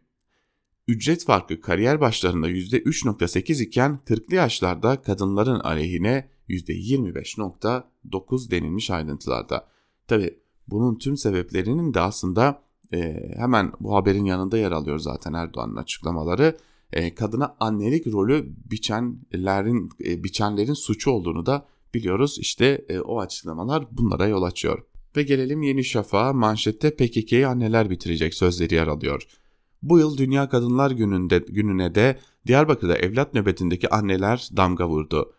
Ücret 0.88 1.26
farkı 1.26 1.62
kariyer 1.62 2.02
başlarında 2.02 2.50
%3.8 2.50 3.64
iken 3.64 4.00
40'lı 4.06 4.36
yaşlarda 4.36 5.02
kadınların 5.02 5.60
aleyhine 5.60 6.30
%25.9 6.50 8.52
denilmiş 8.52 8.92
ayrıntılarda. 8.92 9.68
Tabi 10.08 10.40
bunun 10.68 10.98
tüm 10.98 11.18
sebeplerinin 11.18 11.94
de 11.94 12.00
aslında 12.00 12.62
e, 12.94 13.32
hemen 13.38 13.72
bu 13.80 13.96
haberin 13.96 14.26
yanında 14.26 14.58
yer 14.58 14.72
alıyor 14.72 15.00
zaten 15.00 15.34
Erdoğan'ın 15.34 15.76
açıklamaları. 15.76 16.58
E, 16.94 17.16
kadına 17.16 17.56
annelik 17.60 18.08
rolü 18.08 18.54
biçenlerin 18.72 19.90
e, 20.06 20.24
biçenlerin 20.24 20.74
suçu 20.74 21.12
olduğunu 21.12 21.46
da 21.46 21.66
biliyoruz. 21.94 22.38
İşte 22.40 22.86
e, 22.90 23.00
o 23.00 23.20
açıklamalar 23.20 23.88
bunlara 23.92 24.28
yol 24.28 24.44
açıyor. 24.44 24.84
Ve 25.18 25.24
gelelim 25.24 25.62
Yeni 25.62 25.84
Şafak'a 25.84 26.34
manşette 26.34 26.96
PKK'yi 26.96 27.48
anneler 27.48 27.90
bitirecek 27.90 28.34
sözleri 28.34 28.76
yer 28.76 28.88
alıyor. 28.88 29.28
Bu 29.82 30.00
yıl 30.00 30.18
Dünya 30.18 30.50
Kadınlar 30.50 30.92
Günü'nde, 30.92 31.38
gününe 31.48 31.96
de 31.96 32.20
Diyarbakır'da 32.48 32.98
evlat 32.98 33.34
nöbetindeki 33.34 33.90
anneler 33.90 34.50
damga 34.58 34.90
vurdu. 34.90 35.34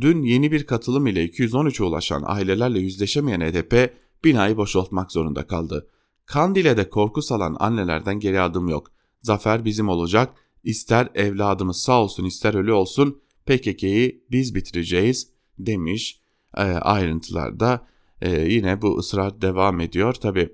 Dün 0.00 0.22
yeni 0.22 0.52
bir 0.52 0.66
katılım 0.66 1.06
ile 1.06 1.26
213'e 1.26 1.84
ulaşan 1.84 2.22
ailelerle 2.26 2.78
yüzleşemeyen 2.78 3.40
HDP 3.40 3.94
binayı 4.24 4.56
boşaltmak 4.56 5.12
zorunda 5.12 5.46
kaldı. 5.46 5.88
Kandil'e 6.26 6.76
de 6.76 6.90
korku 6.90 7.22
salan 7.22 7.56
annelerden 7.60 8.20
geri 8.20 8.40
adım 8.40 8.68
yok. 8.68 8.92
Zafer 9.20 9.64
bizim 9.64 9.88
olacak. 9.88 10.34
İster 10.64 11.08
evladımız 11.14 11.76
sağ 11.76 12.02
olsun 12.02 12.24
ister 12.24 12.54
ölü 12.54 12.72
olsun 12.72 13.20
PKK'yi 13.46 14.24
biz 14.30 14.54
bitireceğiz 14.54 15.28
demiş 15.58 16.20
e, 16.56 16.62
ayrıntılarda. 16.62 17.91
E, 18.22 18.40
yine 18.40 18.82
bu 18.82 18.98
ısrar 18.98 19.42
devam 19.42 19.80
ediyor. 19.80 20.14
Tabi 20.14 20.52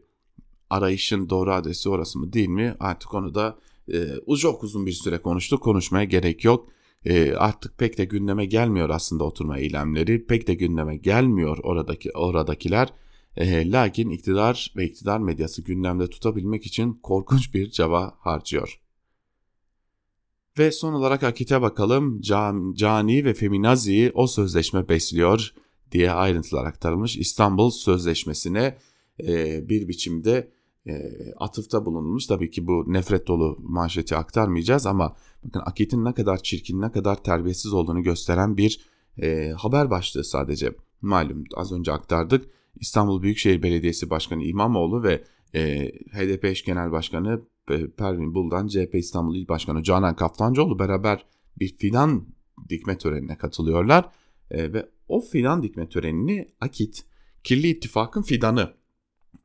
arayışın 0.71 1.31
doğru 1.31 1.53
adresi 1.53 1.89
orası 1.89 2.19
mı 2.19 2.33
değil 2.33 2.49
mi 2.49 2.77
artık 2.81 3.15
onu 3.15 3.35
da 3.35 3.59
e, 3.93 4.37
çok 4.37 4.65
uzun 4.65 4.87
bir 4.87 4.93
süre 4.93 5.19
konuştuk 5.19 5.63
konuşmaya 5.63 6.05
gerek 6.05 6.45
yok. 6.45 6.69
E, 7.05 7.33
artık 7.33 7.79
pek 7.79 7.99
de 7.99 8.05
gündeme 8.05 8.47
gelmiyor 8.47 8.91
aslında 8.91 9.25
oturma 9.25 9.59
eylemleri 9.59 10.27
pek 10.27 10.49
de 10.49 10.55
gündeme 10.55 10.97
gelmiyor 10.97 11.59
oradaki 11.63 12.11
oradakiler. 12.13 12.89
E, 13.37 13.71
lakin 13.71 14.11
iktidar 14.11 14.73
ve 14.77 14.85
iktidar 14.85 15.19
medyası 15.19 15.63
gündemde 15.63 16.11
tutabilmek 16.11 16.67
için 16.67 16.93
korkunç 16.93 17.55
bir 17.55 17.71
ceva 17.71 18.15
harcıyor. 18.19 18.81
Ve 20.59 20.73
son 20.73 20.93
olarak 20.93 21.23
Akit'e 21.23 21.63
bakalım. 21.63 22.21
Can, 22.21 22.73
cani 22.77 23.25
ve 23.25 23.35
feminaziyi 23.35 24.11
o 24.15 24.27
sözleşme 24.27 24.89
besliyor 24.89 25.53
diye 25.92 26.12
ayrıntılar 26.12 26.64
aktarılmış. 26.64 27.16
İstanbul 27.16 27.70
Sözleşmesi'ne 27.70 28.79
e, 29.27 29.68
bir 29.68 29.88
biçimde 29.88 30.53
e, 30.87 30.92
atıfta 31.37 31.87
bulunmuş. 31.87 32.27
Tabii 32.27 32.51
ki 32.51 32.66
bu 32.66 32.85
nefret 32.87 33.27
dolu 33.27 33.57
manşeti 33.61 34.16
aktarmayacağız 34.16 34.87
ama 34.87 35.16
bakın 35.44 35.62
Akit'in 35.66 36.05
ne 36.05 36.14
kadar 36.14 36.42
çirkin, 36.42 36.81
ne 36.81 36.92
kadar 36.92 37.22
terbiyesiz 37.22 37.72
olduğunu 37.72 38.03
gösteren 38.03 38.57
bir 38.57 38.81
e, 39.22 39.51
haber 39.57 39.90
başlığı 39.90 40.24
sadece. 40.24 40.72
Malum 41.01 41.44
az 41.57 41.72
önce 41.72 41.92
aktardık. 41.92 42.51
İstanbul 42.77 43.22
Büyükşehir 43.22 43.62
Belediyesi 43.62 44.11
Başkanı 44.11 44.44
İmamoğlu 44.44 45.03
ve 45.03 45.24
e, 45.55 45.88
HDP 45.88 46.44
eş 46.44 46.64
genel 46.64 46.92
başkanı 46.92 47.42
Pervin 47.96 48.35
Buldan, 48.35 48.66
CHP 48.66 48.94
İstanbul 48.94 49.37
İl 49.37 49.48
Başkanı 49.48 49.83
Canan 49.83 50.16
Kaftancıoğlu 50.16 50.79
beraber 50.79 51.24
bir 51.59 51.77
fidan 51.77 52.27
dikme 52.68 52.98
törenine 52.98 53.38
katılıyorlar. 53.38 54.11
E, 54.51 54.72
ve 54.72 54.88
o 55.09 55.21
fidan 55.21 55.62
dikme 55.62 55.88
törenini 55.88 56.49
Akit, 56.61 57.05
Kirli 57.44 57.68
İttifak'ın 57.68 58.23
fidanı 58.23 58.75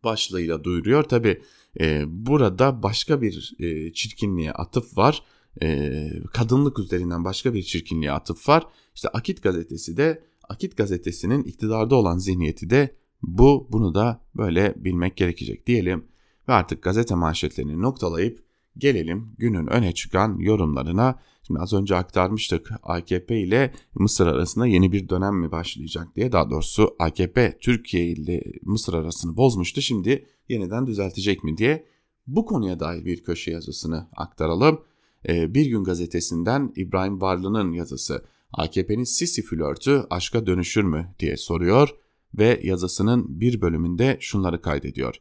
başlığıyla 0.04 0.64
duyuruyor. 0.64 1.04
Tabi 1.04 1.42
e, 1.80 2.04
burada 2.08 2.84
başka 2.84 3.22
bir 3.22 3.56
e, 3.60 3.94
çirkinliğe 3.94 4.52
atıf 4.52 4.98
var. 4.98 5.24
E, 5.62 6.10
kadınlık 6.34 6.80
üzerinden 6.80 7.26
başka 7.26 7.54
bir 7.54 7.64
çirkinliğe 7.64 8.12
atıf 8.12 8.50
var. 8.50 8.68
İşte 8.96 9.10
Akit 9.10 9.44
gazetesi 9.44 9.98
de 9.98 10.24
Akit 10.50 10.78
gazetesinin 10.78 11.44
iktidarda 11.44 11.96
olan 11.96 12.18
zihniyeti 12.18 12.70
de 12.70 12.96
bu 13.22 13.68
bunu 13.72 13.96
da 13.96 14.22
böyle 14.36 14.74
bilmek 14.78 15.18
gerekecek 15.18 15.68
diyelim 15.68 16.06
ve 16.48 16.54
artık 16.54 16.84
gazete 16.84 17.16
manşetlerini 17.16 17.82
noktalayıp 17.82 18.44
gelelim 18.78 19.36
günün 19.38 19.68
öne 19.68 19.94
çıkan 19.94 20.38
yorumlarına. 20.40 21.20
Şimdi 21.48 21.60
az 21.60 21.74
önce 21.74 21.96
aktarmıştık 21.96 22.72
AKP 22.84 23.40
ile 23.40 23.74
Mısır 23.96 24.28
arasında 24.28 24.68
yeni 24.68 24.92
bir 24.92 25.10
dönem 25.10 25.36
mi 25.36 25.52
başlayacak 25.52 26.16
diye. 26.16 26.32
Daha 26.32 26.50
doğrusu 26.50 26.96
AKP 27.00 27.58
Türkiye 27.62 28.06
ile 28.06 28.44
Mısır 28.62 28.94
arasını 28.94 29.38
bozmuştu. 29.38 29.82
Şimdi 29.82 30.26
yeniden 30.50 30.88
düzeltecek 30.88 31.44
mi 31.44 31.58
diye 31.58 31.86
bu 32.28 32.46
konuya 32.46 32.80
dair 32.80 33.06
bir 33.06 33.24
köşe 33.24 33.52
yazısını 33.52 34.08
aktaralım. 34.16 34.82
Ee, 35.28 35.54
bir 35.54 35.66
gün 35.66 35.84
gazetesinden 35.84 36.74
İbrahim 36.76 37.22
Varlı'nın 37.22 37.72
yazısı 37.72 38.26
AKP'nin 38.54 39.04
Sisi 39.04 39.42
flörtü 39.42 40.04
aşka 40.10 40.46
dönüşür 40.46 40.84
mü 40.84 41.16
diye 41.20 41.38
soruyor 41.38 41.90
ve 42.38 42.60
yazısının 42.64 43.40
bir 43.40 43.62
bölümünde 43.62 44.18
şunları 44.20 44.62
kaydediyor. 44.62 45.16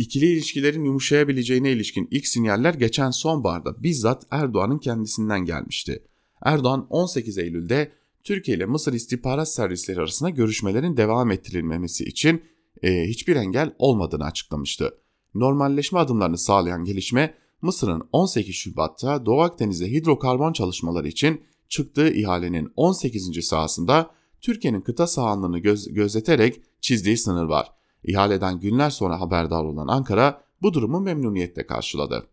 İkili 0.00 0.26
ilişkilerin 0.26 0.84
yumuşayabileceğine 0.84 1.72
ilişkin 1.72 2.08
ilk 2.10 2.26
sinyaller 2.26 2.74
geçen 2.74 3.10
sonbaharda 3.10 3.82
bizzat 3.82 4.26
Erdoğan'ın 4.30 4.78
kendisinden 4.78 5.44
gelmişti. 5.44 6.04
Erdoğan 6.42 6.86
18 6.90 7.38
Eylül'de 7.38 7.92
Türkiye 8.24 8.56
ile 8.56 8.66
Mısır 8.66 8.92
istihbarat 8.92 9.52
servisleri 9.52 9.98
arasında 9.98 10.30
görüşmelerin 10.30 10.96
devam 10.96 11.30
ettirilmemesi 11.30 12.04
için 12.04 12.42
e, 12.82 13.04
hiçbir 13.08 13.36
engel 13.36 13.74
olmadığını 13.78 14.24
açıklamıştı. 14.24 14.94
Normalleşme 15.34 15.98
adımlarını 15.98 16.38
sağlayan 16.38 16.84
gelişme 16.84 17.34
Mısır'ın 17.62 18.08
18 18.12 18.54
Şubat'ta 18.54 19.26
Doğu 19.26 19.40
Akdeniz'de 19.40 19.90
hidrokarbon 19.90 20.52
çalışmaları 20.52 21.08
için 21.08 21.40
çıktığı 21.68 22.12
ihalenin 22.12 22.72
18. 22.76 23.44
sahasında 23.46 24.10
Türkiye'nin 24.40 24.80
kıta 24.80 25.06
sahanlığını 25.06 25.58
göz, 25.58 25.94
gözeterek 25.94 26.60
çizdiği 26.80 27.16
sınır 27.16 27.44
var. 27.44 27.79
İhaleden 28.04 28.60
günler 28.60 28.90
sonra 28.90 29.20
haberdar 29.20 29.64
olan 29.64 29.88
Ankara 29.88 30.44
bu 30.62 30.74
durumu 30.74 31.00
memnuniyetle 31.00 31.66
karşıladı. 31.66 32.26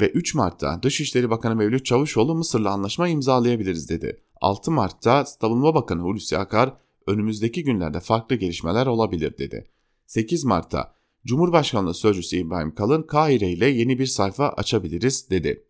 Ve 0.00 0.10
3 0.10 0.34
Mart'ta 0.34 0.82
Dışişleri 0.82 1.30
Bakanı 1.30 1.56
Mevlüt 1.56 1.86
Çavuşoğlu 1.86 2.34
Mısır'la 2.34 2.70
anlaşma 2.70 3.08
imzalayabiliriz 3.08 3.88
dedi. 3.88 4.22
6 4.40 4.70
Mart'ta 4.70 5.24
Savunma 5.24 5.74
Bakanı 5.74 6.02
Hulusi 6.02 6.38
Akar 6.38 6.76
önümüzdeki 7.06 7.64
günlerde 7.64 8.00
farklı 8.00 8.36
gelişmeler 8.36 8.86
olabilir 8.86 9.38
dedi. 9.38 9.70
8 10.06 10.44
Mart'ta 10.44 10.94
Cumhurbaşkanlığı 11.26 11.94
Sözcüsü 11.94 12.36
İbrahim 12.36 12.74
Kalın 12.74 13.02
Kahire 13.02 13.50
ile 13.50 13.66
yeni 13.66 13.98
bir 13.98 14.06
sayfa 14.06 14.48
açabiliriz 14.48 15.30
dedi. 15.30 15.64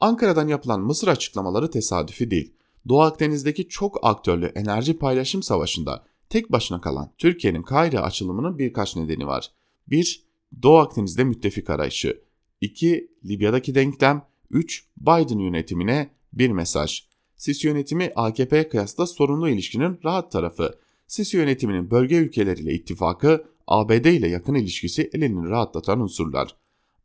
Ankara'dan 0.00 0.48
yapılan 0.48 0.80
Mısır 0.80 1.08
açıklamaları 1.08 1.70
tesadüfi 1.70 2.30
değil. 2.30 2.54
Doğu 2.88 3.00
Akdeniz'deki 3.00 3.68
çok 3.68 3.98
aktörlü 4.02 4.46
enerji 4.46 4.98
paylaşım 4.98 5.42
savaşında 5.42 6.04
tek 6.34 6.52
başına 6.52 6.80
kalan 6.80 7.10
Türkiye'nin 7.18 7.62
Kahire 7.62 8.00
açılımının 8.00 8.58
birkaç 8.58 8.96
nedeni 8.96 9.26
var. 9.26 9.50
1. 9.88 10.24
Doğu 10.62 10.78
Akdeniz'de 10.78 11.24
müttefik 11.24 11.70
arayışı. 11.70 12.22
2. 12.60 13.10
Libya'daki 13.24 13.74
denklem 13.74 14.22
3. 14.50 14.86
Biden 14.96 15.38
yönetimine 15.38 16.10
bir 16.32 16.50
mesaj. 16.50 17.08
Sisi 17.36 17.66
yönetimi 17.66 18.12
AKP'ye 18.16 18.68
kıyasla 18.68 19.06
sorunlu 19.06 19.48
ilişkinin 19.48 19.98
rahat 20.04 20.32
tarafı. 20.32 20.78
Sisi 21.06 21.36
yönetiminin 21.36 21.90
bölge 21.90 22.16
ülkeleriyle 22.16 22.74
ittifakı, 22.74 23.44
ABD 23.66 24.04
ile 24.04 24.28
yakın 24.28 24.54
ilişkisi 24.54 25.10
elini 25.12 25.48
rahatlatan 25.48 26.00
unsurlar. 26.00 26.56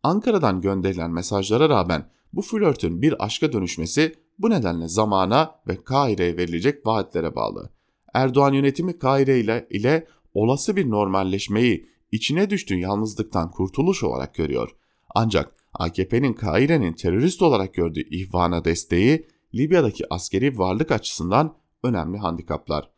Ankara'dan 0.04 0.62
gönderilen 0.62 1.12
mesajlara 1.12 1.70
rağmen 1.70 2.10
bu 2.34 2.42
flörtün 2.42 3.02
bir 3.02 3.26
aşka 3.26 3.54
dönüşmesi 3.54 4.16
bu 4.40 4.50
nedenle 4.50 4.88
zamana 4.88 5.56
ve 5.68 5.84
Kahire'ye 5.84 6.38
verilecek 6.38 6.86
vaatlere 6.86 7.36
bağlı. 7.36 7.79
Erdoğan 8.14 8.54
yönetimi 8.54 8.98
Kahire 8.98 9.40
ile, 9.40 9.68
ile 9.70 10.08
olası 10.34 10.76
bir 10.76 10.90
normalleşmeyi 10.90 11.90
içine 12.12 12.50
düştüğü 12.50 12.80
yalnızlıktan 12.80 13.52
kurtuluş 13.52 14.04
olarak 14.04 14.36
görüyor. 14.36 14.76
Ancak 15.16 15.56
AKP'nin 15.74 16.34
Kahire'nin 16.34 16.94
terörist 16.94 17.42
olarak 17.42 17.74
gördüğü 17.74 18.02
ihvana 18.10 18.66
desteği 18.66 19.28
Libya'daki 19.56 20.14
askeri 20.14 20.58
varlık 20.58 20.92
açısından 20.92 21.56
önemli 21.84 22.18
handikaplar. 22.18 22.90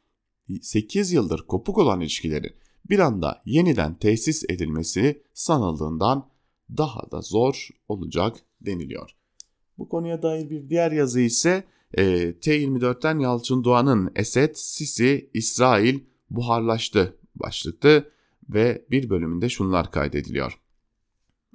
8 0.61 1.11
yıldır 1.11 1.47
kopuk 1.47 1.77
olan 1.77 2.01
ilişkilerin 2.01 2.55
bir 2.89 2.99
anda 2.99 3.41
yeniden 3.45 3.95
tesis 3.95 4.43
edilmesi 4.49 5.23
sanıldığından 5.33 6.29
daha 6.77 7.11
da 7.11 7.21
zor 7.21 7.69
olacak 7.87 8.37
deniliyor. 8.61 9.15
Bu 9.77 9.89
konuya 9.89 10.21
dair 10.21 10.49
bir 10.49 10.69
diğer 10.69 10.91
yazı 10.91 11.19
ise 11.21 11.63
e, 11.93 12.03
T24'ten 12.31 13.19
Yalçın 13.19 13.63
Doğan'ın 13.63 14.11
Esed, 14.15 14.55
Sisi, 14.55 15.29
İsrail 15.33 15.99
buharlaştı 16.29 17.17
başlıklı 17.35 18.11
ve 18.49 18.85
bir 18.91 19.09
bölümünde 19.09 19.49
şunlar 19.49 19.91
kaydediliyor. 19.91 20.59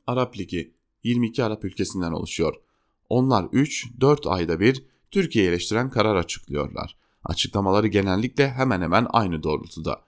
Arap 0.07 0.39
Ligi 0.39 0.75
22 1.05 1.45
Arap 1.45 1.65
ülkesinden 1.65 2.13
oluşuyor. 2.13 2.55
Onlar 3.09 3.45
3-4 3.45 4.29
ayda 4.29 4.61
bir 4.61 4.85
Türkiye'yi 5.11 5.51
eleştiren 5.51 5.91
karar 5.91 6.17
açıklıyorlar. 6.17 6.97
Açıklamaları 7.25 7.87
genellikle 7.87 8.51
hemen 8.51 8.81
hemen 8.81 9.07
aynı 9.11 9.43
doğrultuda. 9.43 10.01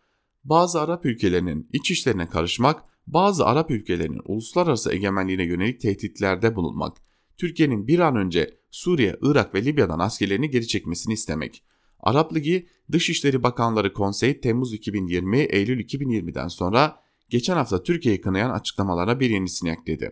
Bazı 0.45 0.81
Arap 0.81 1.07
ülkelerinin 1.07 1.69
iç 1.73 1.91
işlerine 1.91 2.29
karışmak, 2.29 2.85
bazı 3.07 3.47
Arap 3.47 3.71
ülkelerinin 3.71 4.23
uluslararası 4.25 4.93
egemenliğine 4.93 5.45
yönelik 5.45 5.81
tehditlerde 5.81 6.57
bulunmak, 6.57 6.97
Türkiye'nin 7.39 7.89
bir 7.89 7.99
an 7.99 8.17
önce 8.17 8.59
Suriye, 8.71 9.17
Irak 9.23 9.55
ve 9.55 9.65
Libya'dan 9.65 9.99
askerlerini 9.99 10.51
geri 10.51 10.67
çekmesini 10.67 11.15
istemek. 11.15 11.63
Arap 12.01 12.35
Ligi 12.35 12.67
Dışişleri 12.93 13.43
Bakanları 13.43 13.93
Konseyi 13.93 14.41
Temmuz 14.41 14.75
2020, 14.75 15.39
Eylül 15.39 15.85
2020'den 15.85 16.49
sonra 16.49 17.01
geçen 17.29 17.57
hafta 17.57 17.83
Türkiye'yi 17.83 18.21
kınayan 18.21 18.51
açıklamalara 18.51 19.21
bir 19.21 19.31
yenisini 19.31 19.71
ekledi. 19.71 20.11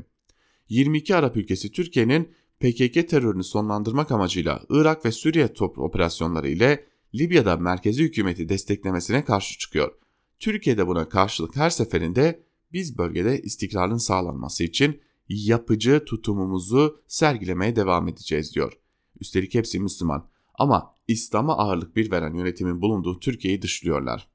22 0.69 1.17
Arap 1.17 1.37
ülkesi 1.37 1.73
Türkiye'nin 1.73 2.35
PKK 2.61 3.09
terörünü 3.09 3.45
sonlandırmak 3.45 4.13
amacıyla 4.13 4.63
Irak 4.69 5.05
ve 5.05 5.13
Suriye 5.13 5.53
top 5.53 5.79
operasyonları 5.79 6.49
ile 6.49 6.87
Libya'da 7.15 7.57
merkezi 7.57 8.05
hükümeti 8.05 8.49
desteklemesine 8.49 9.25
karşı 9.25 9.59
çıkıyor. 9.59 9.93
Türkiye 10.39 10.79
de 10.79 10.87
buna 10.87 11.09
karşılık 11.09 11.57
her 11.57 11.71
seferinde 11.71 12.43
biz 12.73 12.99
bölgede 12.99 13.41
istikrarın 13.43 13.97
sağlanması 13.97 14.65
için 14.65 15.01
yapıcı 15.29 16.05
tutumumuzu 16.05 17.01
sergilemeye 17.09 17.77
devam 17.77 18.09
edeceğiz 18.09 18.55
diyor. 18.55 18.73
Üstelik 19.21 19.55
hepsi 19.55 19.81
Müslüman 19.81 20.29
ama 20.55 20.93
İslam'a 21.09 21.57
ağırlık 21.59 21.97
bir 21.97 22.11
veren 22.11 22.35
yönetimin 22.35 22.83
bulunduğu 22.83 23.21
Türkiye'yi 23.21 23.63
dışlıyorlar. 23.63 24.29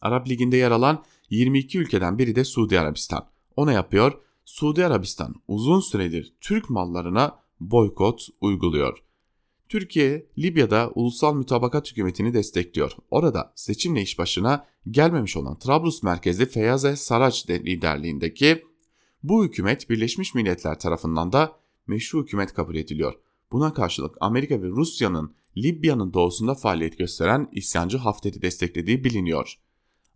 Arap 0.00 0.28
Ligi'nde 0.28 0.56
yer 0.56 0.70
alan 0.70 1.04
22 1.30 1.78
ülkeden 1.78 2.18
biri 2.18 2.36
de 2.36 2.44
Suudi 2.44 2.80
Arabistan. 2.80 3.28
O 3.56 3.66
ne 3.66 3.72
yapıyor? 3.72 4.12
Suudi 4.44 4.86
Arabistan 4.86 5.34
uzun 5.48 5.80
süredir 5.80 6.32
Türk 6.40 6.70
mallarına 6.70 7.40
boykot 7.60 8.28
uyguluyor. 8.40 8.98
Türkiye, 9.68 10.26
Libya'da 10.38 10.90
ulusal 10.94 11.34
mütabakat 11.34 11.90
hükümetini 11.90 12.34
destekliyor. 12.34 12.92
Orada 13.10 13.52
seçimle 13.56 14.02
iş 14.02 14.18
başına 14.18 14.66
gelmemiş 14.90 15.36
olan 15.36 15.58
Trablus 15.58 16.02
merkezli 16.02 16.46
Feyaze 16.46 16.96
Saraç 16.96 17.50
liderliğindeki 17.50 18.64
bu 19.22 19.44
hükümet 19.44 19.90
Birleşmiş 19.90 20.34
Milletler 20.34 20.78
tarafından 20.78 21.32
da 21.32 21.52
meşru 21.86 22.22
hükümet 22.22 22.54
kabul 22.54 22.76
ediliyor. 22.76 23.14
Buna 23.52 23.74
karşılık 23.74 24.16
Amerika 24.20 24.62
ve 24.62 24.66
Rusya'nın 24.66 25.34
Libya'nın 25.56 26.12
doğusunda 26.12 26.54
faaliyet 26.54 26.98
gösteren 26.98 27.48
isyancı 27.52 27.96
Hafter'i 27.96 28.42
desteklediği 28.42 29.04
biliniyor. 29.04 29.54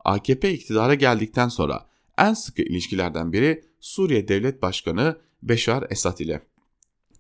AKP 0.04 0.52
iktidara 0.52 0.94
geldikten 0.94 1.48
sonra 1.48 1.86
en 2.18 2.34
sıkı 2.34 2.62
ilişkilerden 2.62 3.32
biri 3.32 3.64
Suriye 3.80 4.28
Devlet 4.28 4.62
Başkanı 4.62 5.18
Beşar 5.42 5.86
Esad 5.90 6.18
ile. 6.18 6.46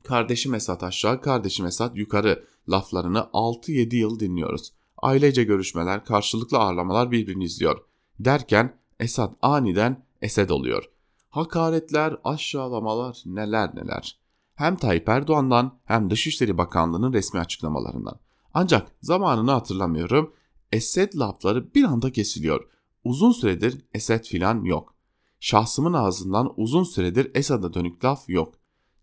Kardeşim 0.02 0.54
Esad 0.54 0.80
aşağı, 0.80 1.20
kardeşim 1.20 1.66
Esad 1.66 1.96
yukarı 1.96 2.44
laflarını 2.68 3.18
6-7 3.18 3.96
yıl 3.96 4.20
dinliyoruz. 4.20 4.72
Ailece 4.98 5.44
görüşmeler, 5.44 6.04
karşılıklı 6.04 6.58
ağırlamalar 6.58 7.10
birbirini 7.10 7.44
izliyor. 7.44 7.78
Derken 8.18 8.76
Esad 9.00 9.32
aniden 9.42 10.04
Esed 10.22 10.50
oluyor. 10.50 10.93
Hakaretler, 11.34 12.16
aşağılamalar 12.24 13.22
neler 13.26 13.76
neler. 13.76 14.18
Hem 14.54 14.76
Tayyip 14.76 15.08
Erdoğan'dan 15.08 15.78
hem 15.84 16.10
Dışişleri 16.10 16.58
Bakanlığı'nın 16.58 17.12
resmi 17.12 17.40
açıklamalarından. 17.40 18.20
Ancak 18.54 18.92
zamanını 19.02 19.50
hatırlamıyorum. 19.50 20.34
Esed 20.72 21.12
lafları 21.14 21.74
bir 21.74 21.84
anda 21.84 22.12
kesiliyor. 22.12 22.68
Uzun 23.04 23.32
süredir 23.32 23.84
Esed 23.94 24.24
filan 24.24 24.64
yok. 24.64 24.94
Şahsımın 25.40 25.92
ağzından 25.92 26.52
uzun 26.56 26.84
süredir 26.84 27.30
Esad'a 27.34 27.74
dönük 27.74 28.04
laf 28.04 28.28
yok. 28.28 28.54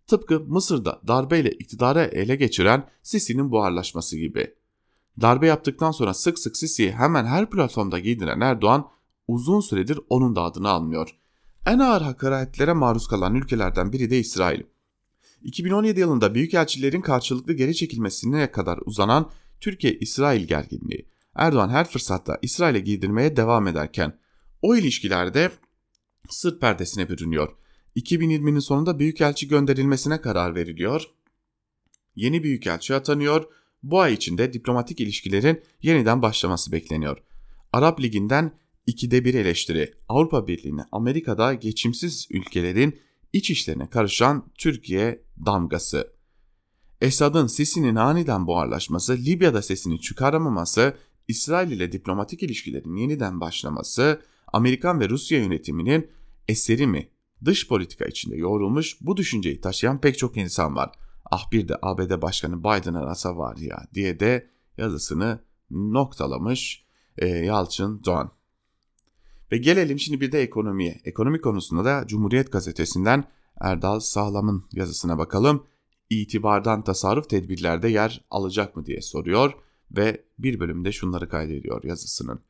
Tıpkı 0.06 0.40
Mısır'da 0.40 1.00
darbeyle 1.08 1.50
iktidara 1.50 2.04
ele 2.04 2.36
geçiren 2.36 2.88
Sisi'nin 3.02 3.50
buharlaşması 3.50 4.16
gibi. 4.16 4.54
Darbe 5.20 5.46
yaptıktan 5.46 5.90
sonra 5.90 6.14
sık 6.14 6.38
sık 6.38 6.56
Sisi'yi 6.56 6.92
hemen 6.92 7.24
her 7.24 7.50
platformda 7.50 7.98
giydiren 7.98 8.40
Erdoğan 8.40 8.88
uzun 9.28 9.60
süredir 9.60 10.00
onun 10.08 10.36
da 10.36 10.42
adını 10.42 10.70
almıyor. 10.70 11.21
En 11.66 11.78
ağır 11.78 12.02
hakaretlere 12.02 12.72
maruz 12.72 13.06
kalan 13.06 13.34
ülkelerden 13.34 13.92
biri 13.92 14.10
de 14.10 14.18
İsrail. 14.18 14.62
2017 15.42 16.00
yılında 16.00 16.34
büyükelçilerin 16.34 17.00
karşılıklı 17.00 17.52
geri 17.52 17.74
çekilmesine 17.74 18.50
kadar 18.50 18.78
uzanan 18.86 19.30
Türkiye-İsrail 19.60 20.44
gerginliği. 20.46 21.08
Erdoğan 21.34 21.68
her 21.68 21.88
fırsatta 21.88 22.38
İsrail'e 22.42 22.80
giydirmeye 22.80 23.36
devam 23.36 23.68
ederken 23.68 24.18
o 24.62 24.76
ilişkilerde 24.76 25.50
sırt 26.28 26.60
perdesine 26.60 27.08
bürünüyor. 27.08 27.56
2020'nin 27.96 28.58
sonunda 28.58 28.98
büyükelçi 28.98 29.48
gönderilmesine 29.48 30.20
karar 30.20 30.54
veriliyor. 30.54 31.04
Yeni 32.16 32.42
büyükelçi 32.42 32.94
atanıyor. 32.94 33.44
Bu 33.82 34.00
ay 34.00 34.14
içinde 34.14 34.52
diplomatik 34.52 35.00
ilişkilerin 35.00 35.62
yeniden 35.82 36.22
başlaması 36.22 36.72
bekleniyor. 36.72 37.18
Arap 37.72 38.00
Ligi'nden 38.00 38.61
ikide 38.86 39.24
bir 39.24 39.34
eleştiri. 39.34 39.94
Avrupa 40.08 40.46
Birliği'ne 40.46 40.84
Amerika'da 40.92 41.54
geçimsiz 41.54 42.28
ülkelerin 42.30 42.98
iç 43.32 43.50
işlerine 43.50 43.90
karışan 43.90 44.52
Türkiye 44.58 45.22
damgası. 45.46 46.12
Esad'ın 47.00 47.46
Sisi'nin 47.46 47.96
aniden 47.96 48.46
buharlaşması, 48.46 49.16
Libya'da 49.16 49.62
sesini 49.62 50.00
çıkaramaması, 50.00 50.96
İsrail 51.28 51.70
ile 51.70 51.92
diplomatik 51.92 52.42
ilişkilerin 52.42 52.96
yeniden 52.96 53.40
başlaması, 53.40 54.22
Amerikan 54.52 55.00
ve 55.00 55.08
Rusya 55.08 55.38
yönetiminin 55.38 56.10
eseri 56.48 56.86
mi 56.86 57.08
dış 57.44 57.68
politika 57.68 58.04
içinde 58.04 58.36
yoğrulmuş 58.36 58.96
bu 59.00 59.16
düşünceyi 59.16 59.60
taşıyan 59.60 60.00
pek 60.00 60.18
çok 60.18 60.36
insan 60.36 60.76
var. 60.76 60.92
Ah 61.30 61.52
bir 61.52 61.68
de 61.68 61.76
ABD 61.82 62.22
Başkanı 62.22 62.60
Biden 62.60 62.94
arasa 62.94 63.36
var 63.36 63.56
ya 63.56 63.86
diye 63.94 64.20
de 64.20 64.50
yazısını 64.78 65.40
noktalamış 65.70 66.84
e, 67.18 67.26
Yalçın 67.26 68.04
Doğan. 68.04 68.41
Ve 69.52 69.56
gelelim 69.56 69.98
şimdi 69.98 70.20
bir 70.20 70.32
de 70.32 70.42
ekonomiye. 70.42 71.00
Ekonomi 71.04 71.40
konusunda 71.40 71.84
da 71.84 72.06
Cumhuriyet 72.06 72.52
Gazetesi'nden 72.52 73.24
Erdal 73.60 74.00
Sağlam'ın 74.00 74.64
yazısına 74.72 75.18
bakalım. 75.18 75.66
İtibardan 76.10 76.84
tasarruf 76.84 77.30
tedbirlerde 77.30 77.88
yer 77.88 78.24
alacak 78.30 78.76
mı 78.76 78.86
diye 78.86 79.00
soruyor 79.00 79.52
ve 79.90 80.24
bir 80.38 80.60
bölümde 80.60 80.92
şunları 80.92 81.28
kaydediyor 81.28 81.84
yazısının. 81.84 82.40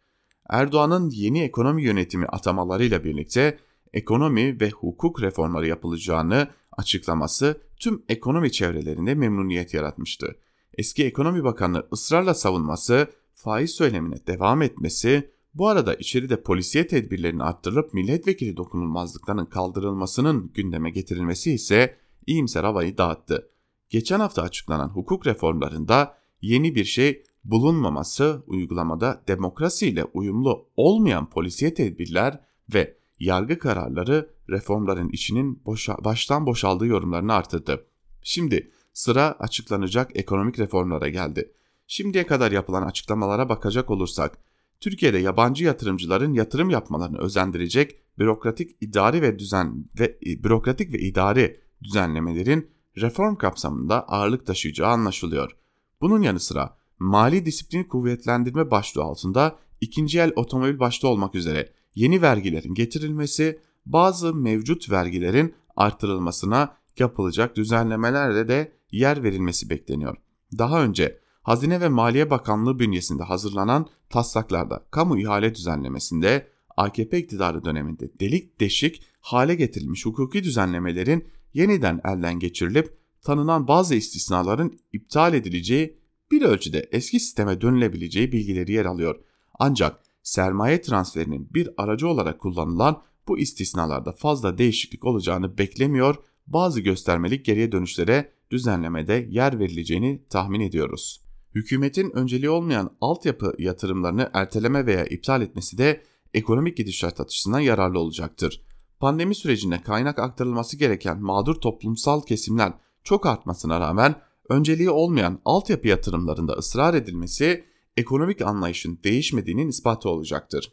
Erdoğan'ın 0.48 1.11
yeni 1.11 1.42
ekonomi 1.42 1.82
yönetimi 1.82 2.26
atamalarıyla 2.26 3.05
birlikte 3.05 3.59
ekonomi 3.92 4.61
ve 4.61 4.70
hukuk 4.70 5.22
reformları 5.22 5.66
yapılacağını 5.66 6.48
açıklaması 6.72 7.61
tüm 7.80 8.03
ekonomi 8.09 8.53
çevrelerinde 8.53 9.14
memnuniyet 9.14 9.74
yaratmıştı. 9.74 10.36
Eski 10.78 11.05
Ekonomi 11.05 11.44
Bakanı 11.44 11.86
ısrarla 11.92 12.34
savunması, 12.34 13.07
faiz 13.34 13.70
söylemine 13.70 14.26
devam 14.26 14.62
etmesi, 14.62 15.32
bu 15.55 15.68
arada 15.68 15.94
içeride 15.94 16.42
polisiye 16.42 16.86
tedbirlerinin 16.86 17.40
arttırılıp 17.40 17.94
milletvekili 17.94 18.57
dokunulmazlıklarının 18.57 19.46
kaldırılmasının 19.46 20.50
gündeme 20.55 20.90
getirilmesi 20.90 21.53
ise 21.53 21.96
iyimser 22.26 22.64
havayı 22.64 22.98
dağıttı. 22.98 23.48
Geçen 23.88 24.20
hafta 24.20 24.42
açıklanan 24.42 24.88
hukuk 24.88 25.26
reformlarında 25.26 26.18
yeni 26.42 26.74
bir 26.74 26.84
şey 26.84 27.22
bulunmaması 27.44 28.42
uygulamada 28.46 29.22
demokrasiyle 29.28 30.05
uyumlu 30.05 30.68
olmayan 30.76 31.30
polisiye 31.30 31.74
tedbirler 31.74 32.40
ve 32.74 32.96
yargı 33.20 33.59
kararları 33.59 34.30
reformların 34.50 35.09
içinin 35.09 35.64
boşa, 35.64 35.96
baştan 36.05 36.46
boşaldığı 36.46 36.86
yorumlarını 36.86 37.34
artırdı. 37.34 37.86
Şimdi 38.22 38.70
sıra 38.92 39.36
açıklanacak 39.38 40.11
ekonomik 40.14 40.59
reformlara 40.59 41.09
geldi. 41.09 41.53
Şimdiye 41.86 42.26
kadar 42.26 42.53
yapılan 42.53 42.82
açıklamalara 42.82 43.48
bakacak 43.48 43.90
olursak, 43.90 44.38
Türkiye'de 44.83 45.18
yabancı 45.18 45.64
yatırımcıların 45.64 46.33
yatırım 46.33 46.70
yapmalarını 46.70 47.18
özendirecek 47.18 47.99
bürokratik 48.18 48.76
idari 48.80 49.22
ve 49.22 49.39
düzen 49.39 49.85
ve 49.99 50.18
e, 50.26 50.45
bürokratik 50.45 50.93
ve 50.93 50.99
idari 50.99 51.61
düzenlemelerin 51.83 52.70
reform 52.97 53.37
kapsamında 53.37 54.09
ağırlık 54.09 54.47
taşıyacağı 54.47 54.89
anlaşılıyor. 54.89 55.57
Bunun 56.01 56.22
yanı 56.22 56.41
sıra 56.41 56.76
mali 56.99 57.47
disiplini 57.47 57.89
kuvvetlendirme 57.89 58.70
başlığı 58.70 59.03
altında 59.03 59.59
ikinci 59.80 60.20
el 60.20 60.33
otomobil 60.37 60.78
başta 60.78 61.09
olmak 61.09 61.35
üzere 61.35 61.72
yeni 61.95 62.22
vergilerin 62.22 62.74
getirilmesi, 62.74 63.61
bazı 63.87 64.35
mevcut 64.35 64.91
vergilerin 64.91 65.55
artırılmasına 65.76 66.76
yapılacak 66.99 67.57
düzenlemelerle 67.57 68.49
de 68.49 68.72
yer 68.91 69.22
verilmesi 69.22 69.70
bekleniyor. 69.70 70.16
Daha 70.59 70.83
önce 70.85 71.21
Hazine 71.43 71.80
ve 71.80 71.88
Maliye 71.88 72.30
Bakanlığı 72.30 72.78
bünyesinde 72.78 73.22
hazırlanan 73.22 73.86
taslaklarda 74.11 74.86
kamu 74.90 75.18
ihale 75.18 75.55
düzenlemesinde 75.55 76.49
AKP 76.76 77.18
iktidarı 77.18 77.64
döneminde 77.64 78.20
delik 78.20 78.61
deşik 78.61 79.03
hale 79.20 79.55
getirilmiş 79.55 80.07
hukuki 80.07 80.45
düzenlemelerin 80.45 81.28
yeniden 81.55 82.01
elden 82.05 82.38
geçirilip 82.38 82.99
tanınan 83.22 83.68
bazı 83.68 83.95
istisnaların 83.95 84.72
iptal 84.93 85.34
edileceği 85.34 85.99
bir 86.30 86.43
ölçüde 86.43 86.88
eski 86.93 87.20
sisteme 87.20 87.61
dönülebileceği 87.61 88.32
bilgileri 88.32 88.72
yer 88.72 88.84
alıyor. 88.84 89.20
Ancak 89.59 90.01
sermaye 90.22 90.80
transferinin 90.80 91.49
bir 91.55 91.70
aracı 91.76 92.09
olarak 92.09 92.40
kullanılan 92.40 93.03
bu 93.28 93.38
istisnalarda 93.38 94.12
fazla 94.12 94.59
değişiklik 94.59 95.05
olacağını 95.05 95.59
beklemiyor, 95.59 96.16
bazı 96.47 96.80
göstermelik 96.80 97.45
geriye 97.45 97.72
dönüşlere 97.72 98.32
düzenlemede 98.51 99.26
yer 99.30 99.59
verileceğini 99.59 100.22
tahmin 100.30 100.61
ediyoruz. 100.61 101.21
Hükümetin 101.55 102.11
önceliği 102.11 102.50
olmayan 102.50 102.96
altyapı 103.00 103.55
yatırımlarını 103.59 104.30
erteleme 104.32 104.86
veya 104.86 105.05
iptal 105.05 105.42
etmesi 105.42 105.78
de 105.78 106.03
ekonomik 106.34 106.76
gidişat 106.76 107.20
açısından 107.20 107.61
yararlı 107.61 107.98
olacaktır. 107.98 108.64
Pandemi 109.00 109.34
sürecinde 109.34 109.82
kaynak 109.82 110.18
aktarılması 110.18 110.76
gereken 110.76 111.22
mağdur 111.22 111.55
toplumsal 111.55 112.22
kesimler 112.22 112.72
çok 113.05 113.26
artmasına 113.26 113.80
rağmen 113.80 114.14
önceliği 114.48 114.90
olmayan 114.90 115.40
altyapı 115.44 115.88
yatırımlarında 115.88 116.53
ısrar 116.53 116.94
edilmesi 116.94 117.64
ekonomik 117.96 118.42
anlayışın 118.42 118.98
değişmediğinin 119.05 119.68
ispatı 119.68 120.09
olacaktır. 120.09 120.72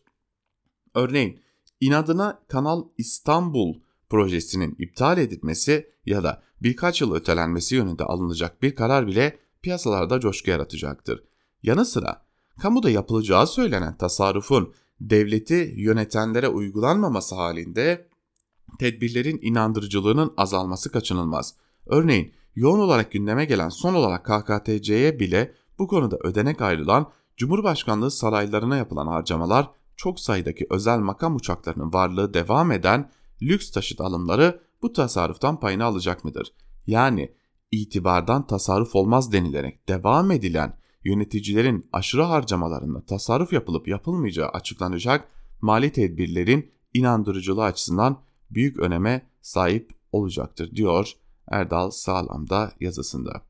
Örneğin 0.95 1.39
inadına 1.79 2.39
Kanal 2.47 2.83
İstanbul 2.97 3.75
projesinin 4.09 4.75
iptal 4.79 5.17
edilmesi 5.17 5.89
ya 6.05 6.23
da 6.23 6.43
birkaç 6.61 7.01
yıl 7.01 7.15
ötelenmesi 7.15 7.75
yönünde 7.75 8.03
alınacak 8.03 8.61
bir 8.61 8.75
karar 8.75 9.07
bile 9.07 9.39
piyasalarda 9.61 10.19
coşku 10.19 10.49
yaratacaktır. 10.49 11.23
Yanı 11.63 11.85
sıra 11.85 12.25
kamuda 12.61 12.89
yapılacağı 12.89 13.47
söylenen 13.47 13.97
tasarrufun 13.97 14.73
devleti 15.01 15.73
yönetenlere 15.77 16.47
uygulanmaması 16.47 17.35
halinde 17.35 18.09
tedbirlerin 18.79 19.39
inandırıcılığının 19.41 20.33
azalması 20.37 20.91
kaçınılmaz. 20.91 21.55
Örneğin 21.85 22.33
yoğun 22.55 22.79
olarak 22.79 23.11
gündeme 23.11 23.45
gelen 23.45 23.69
son 23.69 23.93
olarak 23.93 24.25
KKTC'ye 24.25 25.19
bile 25.19 25.53
bu 25.79 25.87
konuda 25.87 26.17
ödenek 26.23 26.61
ayrılan 26.61 27.11
Cumhurbaşkanlığı 27.37 28.11
saraylarına 28.11 28.77
yapılan 28.77 29.07
harcamalar 29.07 29.71
çok 29.95 30.19
sayıdaki 30.19 30.67
özel 30.69 30.99
makam 30.99 31.35
uçaklarının 31.35 31.93
varlığı 31.93 32.33
devam 32.33 32.71
eden 32.71 33.11
lüks 33.41 33.71
taşıt 33.71 34.01
alımları 34.01 34.61
bu 34.81 34.93
tasarruftan 34.93 35.59
payını 35.59 35.83
alacak 35.83 36.23
mıdır? 36.23 36.53
Yani 36.87 37.33
itibardan 37.71 38.47
tasarruf 38.47 38.95
olmaz 38.95 39.31
denilerek 39.31 39.89
devam 39.89 40.31
edilen 40.31 40.79
yöneticilerin 41.03 41.89
aşırı 41.93 42.21
harcamalarında 42.21 43.05
tasarruf 43.05 43.53
yapılıp 43.53 43.87
yapılmayacağı 43.87 44.49
açıklanacak 44.49 45.27
mali 45.61 45.91
tedbirlerin 45.91 46.71
inandırıcılığı 46.93 47.63
açısından 47.63 48.21
büyük 48.51 48.79
öneme 48.79 49.29
sahip 49.41 49.91
olacaktır 50.11 50.75
diyor 50.75 51.13
Erdal 51.47 51.89
Sağlam'da 51.89 52.71
yazısında. 52.79 53.49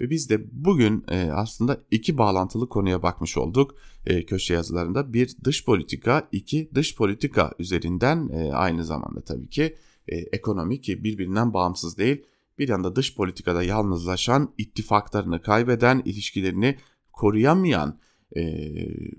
Ve 0.00 0.10
biz 0.10 0.30
de 0.30 0.64
bugün 0.64 1.04
e, 1.10 1.30
aslında 1.32 1.80
iki 1.90 2.18
bağlantılı 2.18 2.68
konuya 2.68 3.02
bakmış 3.02 3.36
olduk 3.36 3.74
e, 4.06 4.26
köşe 4.26 4.54
yazılarında. 4.54 5.12
Bir 5.12 5.36
dış 5.44 5.64
politika, 5.64 6.28
iki 6.32 6.70
dış 6.74 6.96
politika 6.96 7.52
üzerinden 7.58 8.28
e, 8.28 8.52
aynı 8.52 8.84
zamanda 8.84 9.20
tabii 9.20 9.48
ki 9.48 9.76
e, 10.08 10.16
ekonomi 10.16 10.80
ki 10.80 11.04
birbirinden 11.04 11.54
bağımsız 11.54 11.98
değil. 11.98 12.24
Bir 12.58 12.68
yanda 12.68 12.96
dış 12.96 13.14
politikada 13.14 13.62
yalnızlaşan, 13.62 14.54
ittifaklarını 14.58 15.42
kaybeden, 15.42 16.02
ilişkilerini 16.04 16.76
koruyamayan 17.12 17.98
e, 18.36 18.72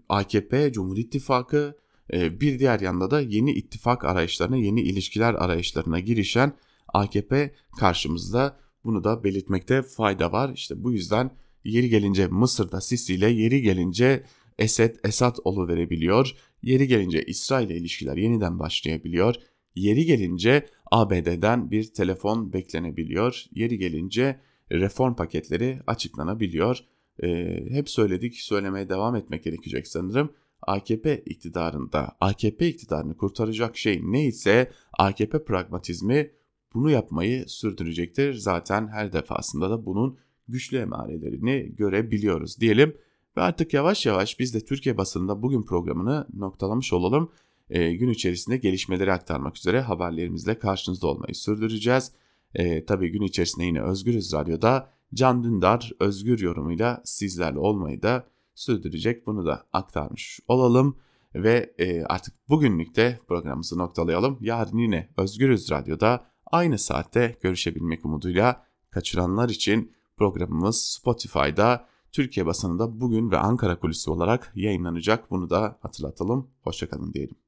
AKP, 0.10 0.72
Cumhur 0.72 0.98
İttifakı, 0.98 1.78
e, 2.14 2.42
bir 2.42 2.60
diğer 2.60 2.80
yanda 2.80 3.12
da 3.12 3.22
yeni 3.22 3.52
ittifak 3.52 4.06
arayışlarına, 4.06 4.58
yeni 4.58 4.82
ilişkiler 4.82 5.34
arayışlarına 5.34 6.00
girişen 6.00 6.54
AKP 6.94 7.56
karşımızda 7.80 8.58
bunu 8.84 9.04
da 9.04 9.24
belirtmekte 9.24 9.82
fayda 9.82 10.32
var. 10.32 10.52
İşte 10.56 10.84
bu 10.84 10.92
yüzden 10.92 11.32
yeri 11.64 11.90
gelince 11.90 12.28
Mısır'da 12.28 12.82
Sisi 12.82 13.14
ile 13.16 13.30
yeri 13.30 13.62
gelince 13.62 14.24
Esed 14.60 14.96
Esad 15.04 15.38
verebiliyor. 15.46 16.36
Yeri 16.62 16.88
gelince 16.88 17.24
İsrail 17.24 17.70
ile 17.70 17.78
ilişkiler 17.78 18.18
yeniden 18.18 18.60
başlayabiliyor. 18.60 19.36
Yeri 19.76 20.06
gelince 20.06 20.66
ABD'den 20.92 21.72
bir 21.72 21.94
telefon 21.94 22.54
beklenebiliyor. 22.54 23.46
Yeri 23.52 23.78
gelince 23.78 24.40
reform 24.72 25.16
paketleri 25.16 25.80
açıklanabiliyor. 25.88 26.80
Ee, 27.24 27.66
hep 27.70 27.90
söyledik, 27.90 28.36
söylemeye 28.36 28.90
devam 28.90 29.16
etmek 29.16 29.44
gerekecek 29.44 29.88
sanırım. 29.88 30.30
AKP 30.62 31.24
iktidarında, 31.26 32.18
AKP 32.22 32.68
iktidarını 32.68 33.18
kurtaracak 33.18 33.78
şey 33.78 34.02
neyse 34.04 34.72
AKP 34.98 35.44
pragmatizmi 35.44 36.32
bunu 36.74 36.90
yapmayı 36.90 37.48
sürdürecektir. 37.48 38.34
Zaten 38.34 38.88
her 38.88 39.14
defasında 39.14 39.70
da 39.70 39.86
bunun 39.86 40.18
güçlü 40.48 40.78
emarelerini 40.78 41.76
görebiliyoruz 41.76 42.60
diyelim. 42.60 42.98
Ve 43.38 43.42
artık 43.42 43.74
yavaş 43.74 44.06
yavaş 44.06 44.40
biz 44.40 44.54
de 44.54 44.60
Türkiye 44.60 44.98
basınında 44.98 45.42
bugün 45.42 45.64
programını 45.64 46.28
noktalamış 46.34 46.94
olalım. 46.94 47.32
E, 47.70 47.92
gün 47.92 48.10
içerisinde 48.10 48.58
gelişmeleri 48.58 49.14
aktarmak 49.14 49.58
üzere 49.58 49.82
haberlerimizle 49.82 50.60
karşınızda 50.60 51.08
olmayı 51.08 51.36
sürdüreceğiz. 51.36 52.12
E, 52.56 52.86
tabii 52.86 53.10
gün 53.12 53.22
içerisinde 53.22 53.66
yine 53.66 53.82
Özgürüz 53.82 54.34
Radyo'da 54.34 54.90
Can 55.14 55.44
Dündar 55.44 55.92
özgür 56.00 56.40
yorumuyla 56.40 57.02
sizlerle 57.06 57.60
olmayı 57.60 58.02
da 58.02 58.28
sürdürecek. 58.56 59.28
Bunu 59.28 59.46
da 59.46 59.66
aktarmış 59.74 60.40
olalım 60.48 60.98
ve 61.36 61.74
e, 61.78 62.04
artık 62.04 62.50
bugünlük 62.50 62.96
de 62.96 63.20
programımızı 63.28 63.78
noktalayalım. 63.78 64.38
Yarın 64.42 64.78
yine 64.78 65.10
Özgürüz 65.18 65.72
Radyo'da 65.72 66.26
aynı 66.46 66.78
saatte 66.78 67.38
görüşebilmek 67.42 68.06
umuduyla 68.06 68.66
kaçıranlar 68.90 69.50
için 69.50 69.92
programımız 70.18 70.84
Spotify'da 70.84 71.88
Türkiye 72.12 72.46
basınında 72.46 73.00
bugün 73.00 73.32
ve 73.32 73.38
Ankara 73.38 73.80
kulisi 73.80 74.10
olarak 74.10 74.52
yayınlanacak. 74.56 75.32
Bunu 75.32 75.50
da 75.50 75.78
hatırlatalım. 75.82 76.52
Hoşçakalın 76.62 77.14
diyelim. 77.14 77.45